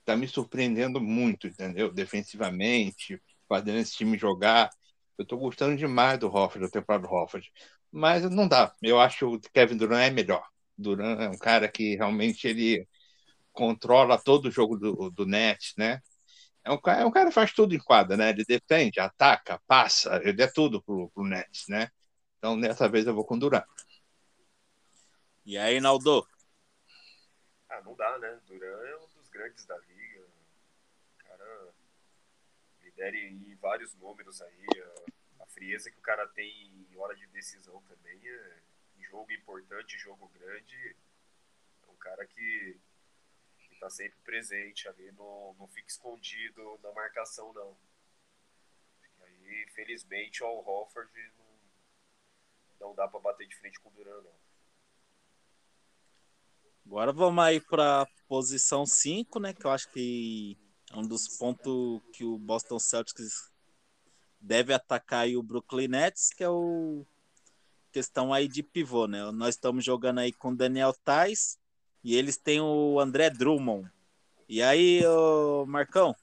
[0.00, 1.92] Está me surpreendendo muito, entendeu?
[1.92, 4.70] Defensivamente, fazendo esse time jogar.
[5.16, 7.42] Eu estou gostando demais do Hoffman, da temporada do Hoffman.
[7.90, 8.74] Mas não dá.
[8.82, 10.44] Eu acho que o Kevin Durant é melhor.
[10.76, 12.86] Durant é um cara que realmente ele
[13.52, 16.00] controla todo o jogo do, do Nets, né?
[16.68, 18.28] É um, é um cara que faz tudo em quadra, né?
[18.28, 21.90] Ele defende, ataca, passa, ele é tudo pro, pro Nets, né?
[22.36, 23.64] Então, dessa vez eu vou com Durant.
[25.46, 26.28] E aí, Naldo?
[27.70, 28.38] Ah, não dá, né?
[28.46, 30.26] Duran é um dos grandes da liga.
[30.26, 31.68] O cara
[32.82, 34.66] lidera em vários números aí.
[35.40, 38.58] A, a frieza que o cara tem em hora de decisão também é
[38.98, 40.96] em jogo importante, jogo grande.
[41.82, 42.78] É um cara que
[43.78, 47.76] está sempre presente ali, não, não fica escondido na marcação, não.
[49.22, 54.38] Aí, felizmente, o Hofford não, não dá para bater de frente com o Duran, não.
[56.84, 59.52] Agora vamos aí para posição 5, né?
[59.52, 60.56] Que eu acho que
[60.90, 63.52] é um dos pontos que o Boston Celtics
[64.40, 67.06] deve atacar aí o Brooklyn Nets, que é o
[67.92, 69.30] questão aí de pivô, né?
[69.32, 71.57] Nós estamos jogando aí com Daniel Tais
[72.02, 73.90] e eles têm o André Drummond.
[74.48, 76.14] E aí, ô Marcão?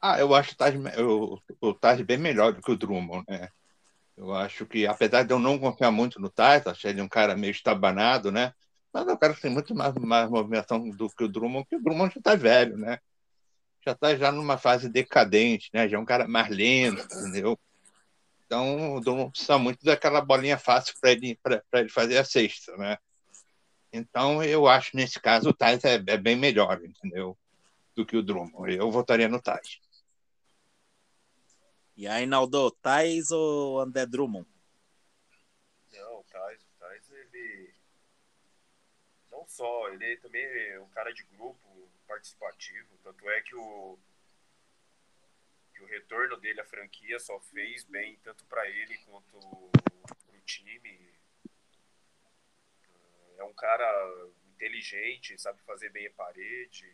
[0.00, 3.48] Ah, eu acho o Taj, o, o Taj bem melhor do que o Drummond, né?
[4.16, 7.36] Eu acho que, apesar de eu não confiar muito no Taj, achei ele um cara
[7.36, 8.52] meio estabanado, né?
[8.92, 12.14] Mas o cara tem muito mais, mais movimentação do que o Drummond, porque o Drummond
[12.14, 12.98] já está velho, né?
[13.84, 15.88] Já está já numa fase decadente, né?
[15.88, 17.58] Já é um cara mais lento, entendeu?
[18.46, 21.38] Então o Drummond precisa muito daquela bolinha fácil para ele,
[21.74, 22.96] ele fazer a sexta, né?
[23.96, 27.36] Então eu acho nesse caso o Tais é, é, bem melhor, entendeu?
[27.94, 28.74] Do que o Drummond.
[28.74, 29.80] Eu votaria no Tais.
[31.96, 34.46] E aí, Naldo, Tais ou André Drummond?
[39.56, 43.98] só, ele também é um cara de grupo participativo, tanto é que o
[45.72, 50.40] que o retorno dele à franquia só fez bem tanto para ele quanto para o
[50.46, 51.15] time.
[53.36, 56.90] É um cara inteligente, sabe fazer bem a parede.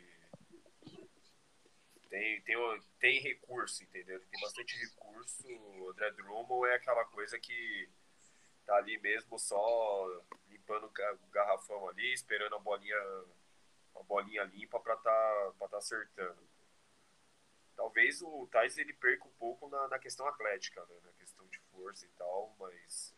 [2.10, 2.56] Tem, tem,
[2.98, 4.20] tem recurso, entendeu?
[4.20, 5.48] Tem bastante recurso.
[5.48, 7.88] O André Drummond é aquela coisa que
[8.66, 12.96] tá ali mesmo só limpando o garrafão ali, esperando a bolinha,
[13.96, 16.42] a bolinha limpa para tá, tá acertando.
[17.74, 20.96] Talvez o Tais ele perca um pouco na, na questão atlética, né?
[21.04, 23.14] na questão de força e tal, mas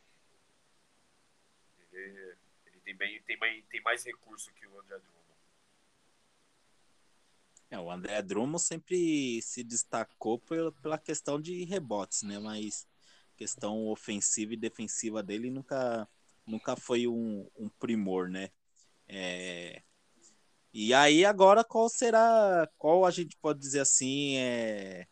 [1.93, 2.37] ele
[2.85, 5.25] tem, bem, tem, bem, tem mais recurso que o André Drummond.
[7.71, 12.39] É, o André Drummond sempre se destacou pela, pela questão de rebotes, né?
[12.39, 12.87] Mas
[13.37, 16.09] questão ofensiva e defensiva dele nunca,
[16.47, 18.51] nunca foi um, um primor, né?
[19.09, 19.83] É...
[20.73, 25.07] E aí agora qual será, qual a gente pode dizer assim, é...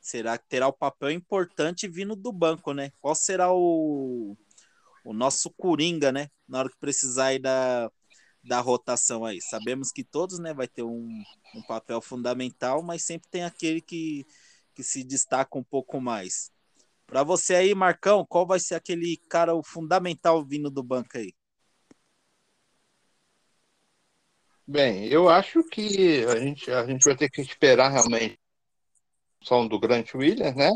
[0.00, 2.92] será que terá o papel importante vindo do banco, né?
[3.00, 4.36] Qual será o,
[5.06, 6.28] o nosso coringa, né?
[6.48, 7.90] Na hora que precisar aí da,
[8.42, 9.40] da rotação aí.
[9.40, 11.22] Sabemos que todos, né, vai ter um,
[11.54, 14.26] um papel fundamental, mas sempre tem aquele que,
[14.74, 16.50] que se destaca um pouco mais.
[17.06, 21.32] Para você aí, Marcão, qual vai ser aquele cara o fundamental vindo do banco aí?
[24.66, 28.36] Bem, eu acho que a gente, a gente vai ter que esperar realmente
[29.40, 30.72] som do Grant Williams, né?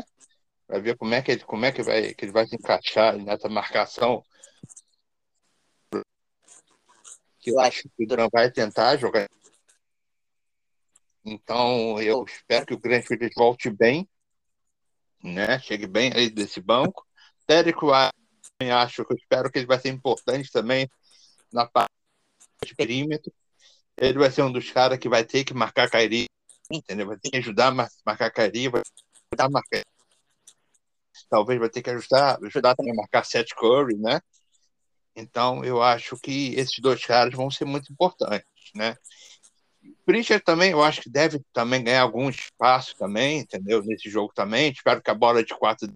[0.71, 3.17] Para ver como é que ele, como é que vai, que ele vai se encaixar
[3.17, 4.23] nessa marcação.
[7.39, 9.27] Que eu acho que o Duran vai tentar jogar.
[11.25, 14.07] Então, eu espero que o Williams volte bem
[15.21, 15.59] né?
[15.59, 17.05] Chegue bem aí desse banco.
[17.45, 20.89] Derek White, acho que eu espero que ele vai ser importante também
[21.51, 21.91] na parte
[22.65, 23.33] de perímetro.
[23.97, 26.27] Ele vai ser um dos caras que vai ter que marcar Kairi,
[26.71, 27.07] entendeu?
[27.07, 28.81] Vai ter que ajudar a marcar Kairi, vai
[29.31, 29.90] ajudar a marcar.
[31.31, 34.19] Talvez vai ter que ajudar, ajudar também a marcar Seth Curry, né?
[35.15, 38.43] Então, eu acho que esses dois caras vão ser muito importantes,
[38.75, 38.97] né?
[40.05, 43.81] Pritchard também, eu acho que deve também ganhar algum espaço também, entendeu?
[43.81, 44.73] Nesse jogo também.
[44.73, 45.89] Espero que a bola de quatro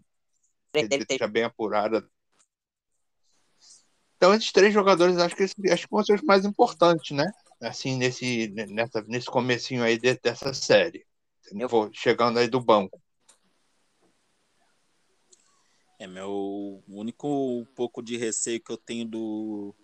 [0.73, 2.07] esteja bem apurada.
[4.15, 7.29] Então, esses três jogadores acho que, acho que vão ser os mais importantes, né?
[7.61, 11.05] Assim, nesse, nessa, nesse comecinho aí de, dessa série.
[11.45, 11.67] Entendeu?
[11.67, 13.01] Vou chegando aí do banco.
[15.97, 19.75] É, meu único pouco de receio que eu tenho do,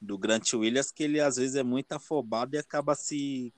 [0.00, 3.52] do Grant Williams que ele às vezes é muito afobado e acaba se,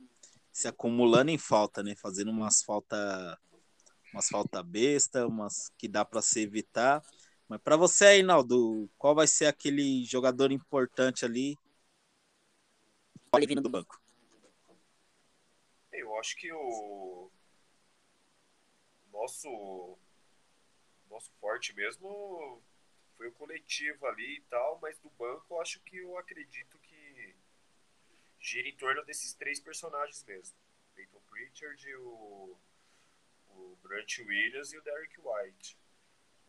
[0.52, 1.96] se acumulando em falta, né?
[1.96, 3.38] Fazendo umas falta
[4.12, 7.02] umas falta besta, umas que dá para se evitar.
[7.48, 11.56] Mas para você aí, Naldo, qual vai ser aquele jogador importante ali?
[13.32, 14.00] Olha vindo do banco.
[15.92, 17.30] Eu acho que o
[19.12, 19.98] nosso
[21.16, 22.62] nosso forte mesmo
[23.16, 27.34] foi o coletivo ali e tal, mas do banco eu acho que eu acredito que
[28.38, 30.54] gira em torno desses três personagens mesmo.
[30.94, 32.58] Peyton Pritchard, o,
[33.48, 33.78] o
[34.26, 35.78] Williams e o Derek White.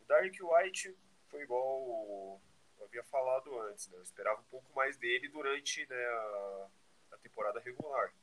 [0.01, 0.97] O Derek White
[1.29, 2.41] foi igual
[2.77, 3.97] eu havia falado antes, né?
[3.97, 6.69] Eu esperava um pouco mais dele durante né, a,
[7.13, 8.13] a temporada regular.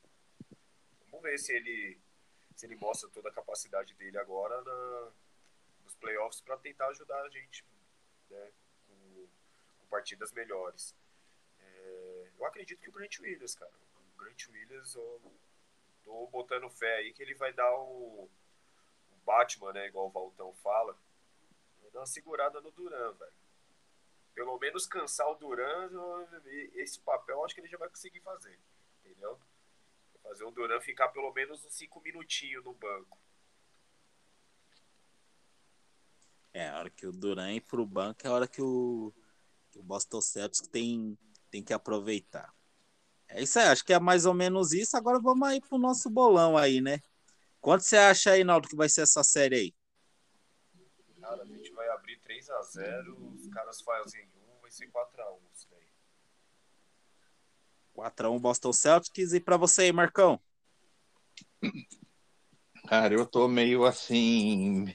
[1.11, 1.99] Vamos ver se ele
[2.55, 5.13] se ele mostra toda a capacidade dele agora na,
[6.05, 7.65] playoffs para tentar ajudar a gente
[8.29, 8.53] né,
[8.87, 9.27] com,
[9.79, 10.95] com partidas melhores.
[11.59, 15.33] É, eu acredito que o Grant Williams, cara, o Grant Williams, eu
[16.05, 18.29] tô botando fé aí que ele vai dar o,
[19.11, 20.97] o Batman, né, igual o Valtão fala,
[21.81, 23.45] vai dar uma segurada no Duran, velho.
[24.35, 25.89] Pelo menos cansar o Duran,
[26.75, 28.59] esse papel acho que ele já vai conseguir fazer,
[29.01, 29.41] entendeu?
[30.23, 33.17] Fazer o Duran ficar pelo menos uns 5 minutinhos no banco.
[36.55, 39.13] É, a hora que o Duran ir pro banco é a hora que o,
[39.73, 41.19] que o Boston Celtics tem,
[41.51, 42.55] tem que aproveitar.
[43.27, 44.97] É isso aí, acho que é mais ou menos isso.
[44.97, 47.01] Agora vamos aí pro nosso bolão aí, né?
[47.61, 49.75] Quanto você acha aí, Naldo, que vai ser essa série aí?
[51.21, 55.23] Cara, a gente vai abrir 3 a 0 os caras fazem 1, vai ser 4
[55.23, 55.89] a 1 isso daí.
[57.95, 59.33] 4 a 1 Boston Celtics.
[59.33, 60.41] E para você aí, Marcão?
[62.87, 64.95] Cara, eu tô meio assim.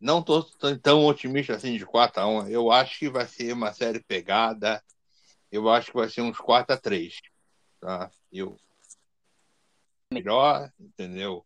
[0.00, 0.42] Não tô
[0.82, 4.82] tão otimista assim de 4 a 1 Eu acho que vai ser uma série pegada.
[5.50, 7.20] Eu acho que vai ser uns 4 a 3
[7.80, 8.10] tá?
[8.32, 8.56] Eu
[10.12, 11.44] melhor, entendeu?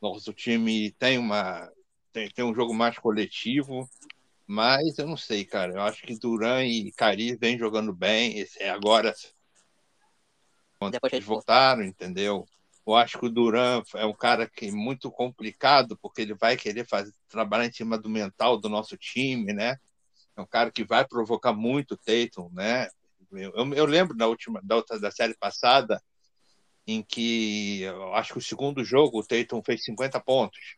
[0.00, 1.70] Nosso time tem uma
[2.12, 3.88] tem, tem um jogo mais coletivo,
[4.46, 5.72] mas eu não sei, cara.
[5.72, 8.38] Eu acho que Duran e Cari vêm jogando bem.
[8.38, 9.14] Esse, é agora
[11.10, 12.46] eles voltaram, entendeu?
[12.86, 16.56] Eu acho que o Duran é um cara que é muito complicado, porque ele vai
[16.56, 19.76] querer fazer, trabalhar em cima do mental do nosso time, né?
[20.36, 22.88] É um cara que vai provocar muito o Tatum, né?
[23.30, 26.02] Eu, eu lembro da última da, outra, da série passada,
[26.86, 30.76] em que eu acho que o segundo jogo o Tatum fez 50 pontos.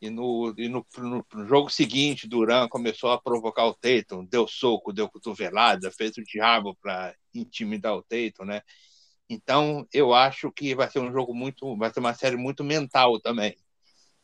[0.00, 4.46] E no, e no, no, no jogo seguinte, Duran começou a provocar o Tatum, deu
[4.46, 8.62] soco, deu cotovelada, fez o diabo para intimidar o Tatum, né?
[9.28, 13.20] Então, eu acho que vai ser um jogo muito, vai ser uma série muito mental
[13.20, 13.56] também,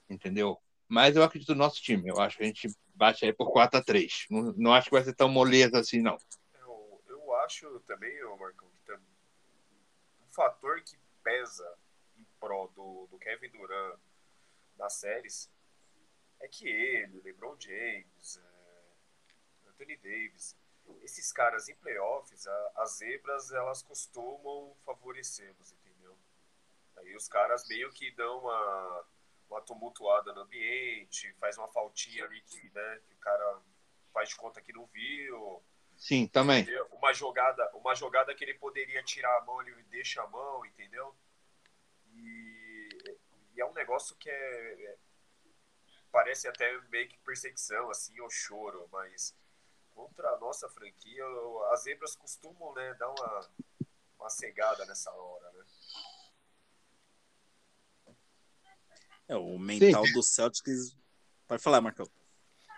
[0.08, 0.58] entendeu?
[0.88, 2.08] Mas eu acredito no nosso time.
[2.08, 4.94] Eu acho que a gente bate aí por 4 a 3 Não, não acho que
[4.94, 6.16] vai ser tão moleza assim, não.
[6.54, 11.68] Eu, eu acho também, Marcão, que tem um fator que pesa
[12.18, 13.98] em prol do, do Kevin Durant
[14.78, 15.50] nas séries
[16.40, 20.56] é que ele, LeBron James, é, Anthony Davis,
[21.02, 26.16] esses caras em playoffs, a, as zebras elas costumam favorecê-los, entendeu?
[26.96, 29.04] Aí os caras meio que dão uma,
[29.50, 33.60] uma tumultuada no ambiente, faz uma faltinha ali que, né, que o cara
[34.12, 35.62] faz de conta que não viu.
[35.96, 36.62] Sim, também.
[36.62, 36.86] Entendeu?
[36.92, 41.14] Uma jogada, uma jogada que ele poderia tirar a mão, ele deixa a mão, entendeu?
[42.12, 42.88] E,
[43.54, 44.96] e é um negócio que é, é
[46.10, 49.36] parece até meio que perseguição, assim, ou choro, mas
[49.94, 51.24] contra a nossa franquia,
[51.72, 53.40] as zebras costumam né, dar uma,
[54.18, 55.64] uma cegada nessa hora, né?
[59.28, 60.12] É, o mental sim.
[60.12, 60.96] do Celtics.
[61.48, 62.06] Pode falar, Marcão.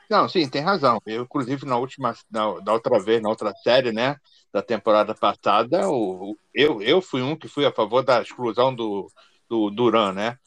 [0.09, 1.01] Não, sim, tem razão.
[1.05, 4.17] Eu, inclusive, na última, na, da outra vez, na outra série, né,
[4.53, 9.11] da temporada passada, o, eu, eu fui um que fui a favor da exclusão do,
[9.49, 10.39] do Duran, né?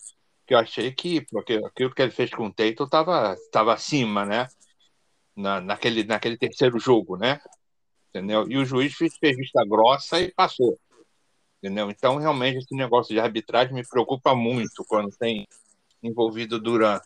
[0.47, 4.25] Que eu achei que, porque aquilo que ele fez com o Tatum estava tava acima,
[4.25, 4.47] né?
[5.35, 7.39] Na, naquele, naquele terceiro jogo, né?
[8.09, 8.49] Entendeu?
[8.49, 10.79] E o juiz fez, fez vista grossa e passou.
[11.61, 11.89] Entendeu?
[11.89, 15.47] Então, realmente, esse negócio de arbitragem me preocupa muito quando tem
[16.01, 16.99] envolvido Duran.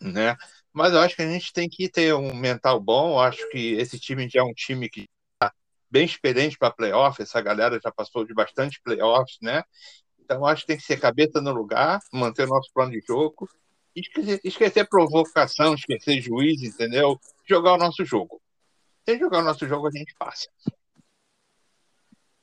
[0.00, 0.36] Né?
[0.72, 3.12] Mas eu acho que a gente tem que ter um mental bom.
[3.12, 5.52] Eu acho que esse time já é um time que está
[5.90, 7.20] bem experiente para playoff.
[7.20, 9.62] Essa galera já passou de bastante playoffs, né?
[10.20, 13.48] Então, acho que tem que ser cabeça no lugar, manter o nosso plano de jogo
[13.94, 17.20] Esquecer, esquecer provocação, esquecer juiz, entendeu?
[17.46, 18.40] Jogar o nosso jogo.
[19.06, 20.48] Sem jogar o nosso jogo, a gente passa.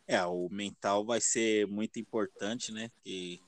[0.06, 2.92] É, o mental vai ser muito importante, né?
[3.04, 3.42] Que,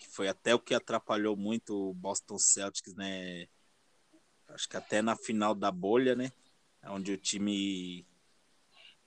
[0.00, 3.46] que foi até o que atrapalhou muito o Boston Celtics, né?
[4.48, 6.32] Acho que até na final da bolha, né?
[6.86, 8.06] Onde o time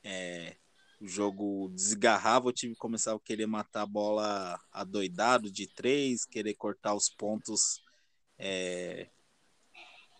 [0.03, 0.55] é,
[0.99, 6.55] o jogo desgarrava, o time começava a querer matar a bola adoidado de três, querer
[6.55, 7.82] cortar os pontos
[8.38, 9.10] é,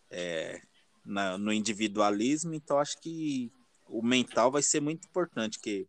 [0.10, 0.62] é,
[1.06, 3.52] na, no individualismo, então acho que
[3.88, 5.88] o mental vai ser muito importante, que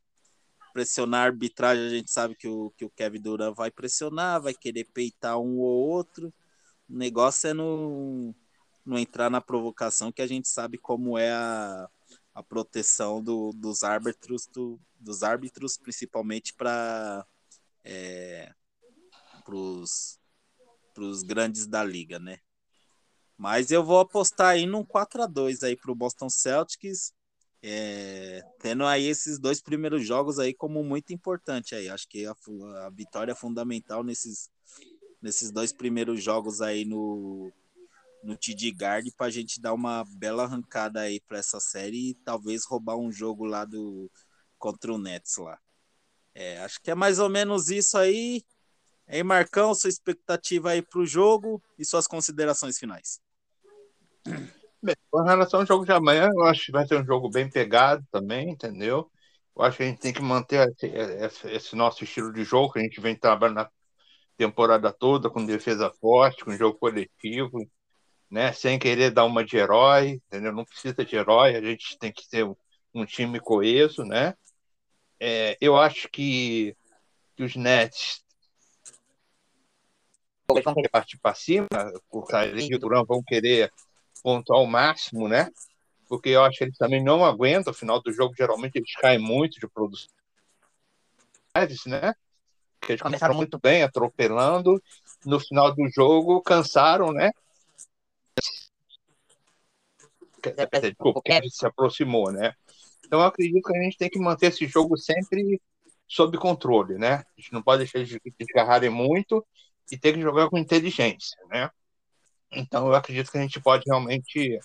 [0.72, 4.54] pressionar a arbitragem, a gente sabe que o, que o Kevin Durant vai pressionar, vai
[4.54, 6.32] querer peitar um ou outro.
[6.88, 8.34] O negócio é não,
[8.86, 11.88] entrar na provocação, que a gente sabe como é a,
[12.34, 17.26] a proteção do, dos árbitros, do, dos árbitros, principalmente para
[17.84, 18.52] é,
[19.48, 20.17] os
[21.22, 22.38] grandes da liga, né?
[23.36, 27.12] Mas eu vou apostar aí num 4 a 2 aí para o Boston Celtics,
[27.62, 31.88] é, tendo aí esses dois primeiros jogos aí como muito importante aí.
[31.88, 32.34] Acho que a,
[32.84, 34.50] a vitória é fundamental nesses,
[35.22, 37.52] nesses dois primeiros jogos aí no,
[38.22, 42.14] no TD Guard para a gente dar uma bela arrancada aí para essa série e
[42.14, 44.10] talvez roubar um jogo lá do
[44.58, 45.58] contra o Nets lá.
[46.34, 48.42] É, acho que é mais ou menos isso aí.
[49.08, 53.20] Aí, Marcão, sua expectativa aí para o jogo e suas considerações finais.
[54.82, 57.48] Bem, com relação ao jogo de amanhã, eu acho que vai ser um jogo bem
[57.48, 59.10] pegado também, entendeu?
[59.56, 62.80] Eu acho que a gente tem que manter esse, esse nosso estilo de jogo que
[62.80, 63.70] a gente vem trabalhando na
[64.36, 67.66] temporada toda, com defesa forte, com jogo coletivo,
[68.30, 68.52] né?
[68.52, 70.52] Sem querer dar uma de herói, entendeu?
[70.52, 72.54] Não precisa de herói, a gente tem que ter um,
[72.94, 74.34] um time coeso, né?
[75.18, 76.76] É, eu acho que,
[77.34, 78.22] que os Nets
[80.48, 81.66] vão querer partir para cima,
[82.10, 83.70] o Kyrie e o Durant vão querer
[84.22, 85.50] pontuar ao máximo, né?
[86.08, 89.18] Porque eu acho que eles também não aguentam, no final do jogo, geralmente eles caem
[89.18, 90.08] muito de produção.
[91.86, 92.14] Né?
[92.88, 94.82] Eles começaram muito bem, atropelando.
[95.26, 97.30] No final do jogo, cansaram, né?
[100.80, 102.54] Desculpa, que se aproximou, né?
[103.04, 105.60] Então, eu acredito que a gente tem que manter esse jogo sempre
[106.06, 107.16] sob controle, né?
[107.16, 109.44] A gente não pode deixar eles desgarrarem muito
[109.90, 111.70] e ter que jogar com inteligência, né?
[112.52, 114.58] Então, eu acredito que a gente pode realmente,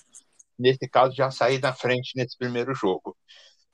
[0.57, 3.15] nesse caso, já sair na frente nesse primeiro jogo.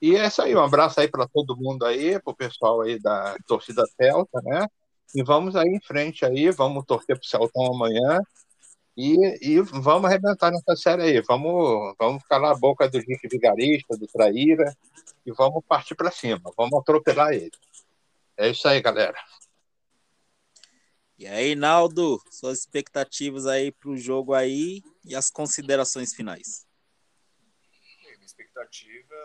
[0.02, 3.00] E é isso aí, um abraço aí para todo mundo aí, para o pessoal aí
[3.00, 4.66] da torcida Celta, né?
[5.16, 8.20] E vamos aí em frente aí, vamos torcer para o Celtão amanhã
[8.95, 11.22] e, e vamos arrebentar nessa série aí.
[11.22, 14.74] Vamos, vamos calar a boca do gente vigarista, do traíra
[15.26, 17.52] e vamos partir para cima, vamos atropelar ele.
[18.38, 19.18] É isso aí, galera.
[21.20, 26.65] E aí, Naldo, suas expectativas aí para o jogo aí e as considerações finais.
[28.01, 29.15] Minha expectativa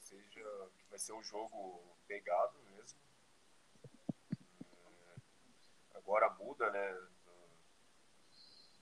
[0.00, 0.24] seja
[0.76, 2.98] que vai ser um jogo pegado mesmo.
[4.72, 5.20] É,
[5.94, 7.06] agora muda, né?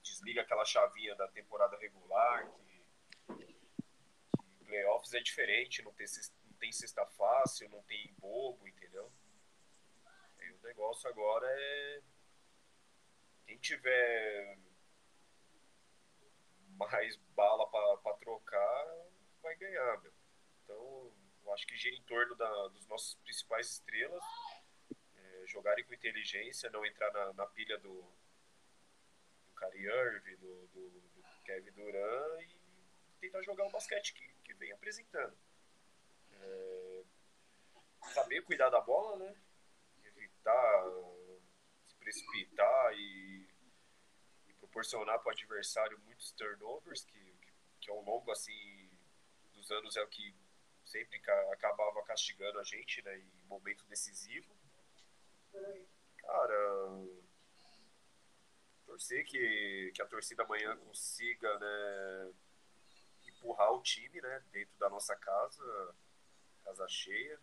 [0.03, 2.51] Desliga aquela chavinha da temporada regular,
[3.37, 6.07] que, que playoffs é diferente, não tem,
[6.47, 6.71] não tem
[7.19, 9.13] fácil, não tem bobo, entendeu?
[10.41, 12.01] E o negócio agora é
[13.47, 14.59] quem tiver
[16.77, 19.07] mais bala para trocar
[19.41, 20.13] vai ganhar, meu.
[20.65, 21.13] Então,
[21.45, 24.25] eu acho que gira em torno da, dos nossos principais estrelas,
[25.17, 30.91] é, jogarem com inteligência, não entrar na, na pilha do, do Kyrie Irving, do, do,
[30.91, 35.39] do, Kevin Durant e tentar jogar o basquete que, que vem apresentando.
[36.33, 37.05] É,
[38.13, 39.37] saber cuidar da bola, né?
[40.05, 40.85] Evitar
[41.85, 43.36] se precipitar e
[44.67, 47.35] proporcionar para o adversário muitos turnovers, que,
[47.81, 48.91] que ao longo assim
[49.55, 50.35] dos anos é o que
[50.85, 51.21] sempre
[51.53, 54.55] acabava castigando a gente, né, em momento decisivo.
[56.19, 57.07] Cara,
[58.85, 62.35] torcer que, que a torcida amanhã consiga, né,
[63.27, 65.95] empurrar o time, né, dentro da nossa casa,
[66.65, 67.41] casa cheia.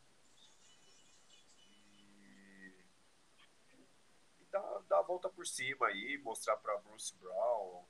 [4.53, 7.83] Dar, dar a volta por cima aí, mostrar para Bruce Brown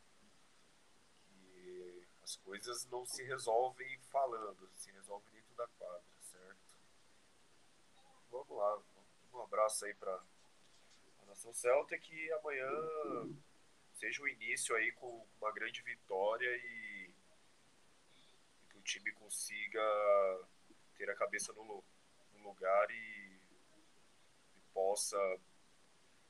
[1.27, 6.79] que as coisas não se resolvem falando, se resolvem dentro da quadra, certo?
[8.31, 8.81] Vamos lá,
[9.33, 12.69] um abraço aí para a Nação Celta que amanhã
[13.93, 17.13] seja o início aí com uma grande vitória e,
[18.61, 19.81] e que o time consiga
[20.95, 21.83] ter a cabeça no,
[22.33, 23.39] no lugar e,
[24.55, 25.17] e possa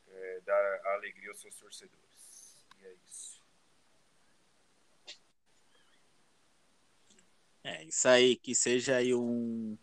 [0.08, 2.58] é, dar alegria aos seus torcedores.
[2.80, 3.42] E é isso.
[7.64, 9.78] É isso aí, que seja aí um,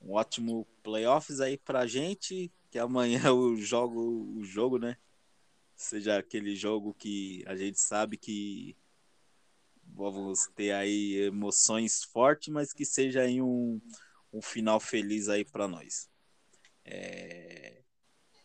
[0.00, 4.00] um ótimo playoffs aí pra gente, que amanhã o jogo,
[4.36, 4.96] o jogo, né?
[5.76, 8.76] Seja aquele jogo que a gente sabe que
[9.82, 13.80] vamos ter aí emoções fortes, mas que seja aí um,
[14.32, 16.08] um final feliz aí para nós.
[16.84, 17.82] É...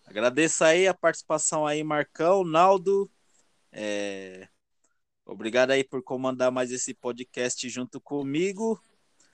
[0.06, 3.10] Agradeço aí a participação aí, Marcão, Naldo.
[3.72, 4.48] É...
[5.26, 8.80] Obrigado aí por comandar mais esse podcast junto comigo.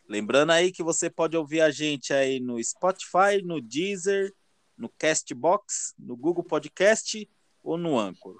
[0.07, 4.33] Lembrando aí que você pode ouvir a gente aí no Spotify, no Deezer,
[4.77, 7.29] no Castbox, no Google Podcast
[7.61, 8.37] ou no Anchor.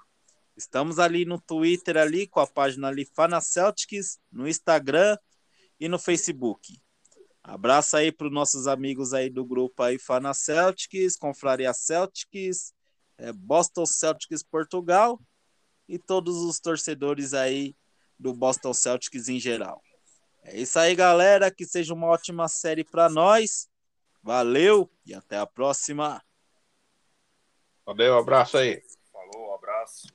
[0.56, 5.16] Estamos ali no Twitter ali com a página ali Fana Celtics, no Instagram
[5.78, 6.80] e no Facebook.
[7.44, 12.72] Abraço aí para os nossos amigos aí do grupo aí Fana Celtics, Confraria Celtics,
[13.18, 15.20] é, Boston Celtics Portugal
[15.88, 17.76] e todos os torcedores aí
[18.18, 19.82] do Boston Celtics em geral.
[20.44, 21.50] É isso aí, galera.
[21.50, 23.68] Que seja uma ótima série para nós.
[24.22, 26.22] Valeu e até a próxima.
[27.84, 28.82] Valeu, abraço aí.
[29.12, 30.06] Falou, abraço.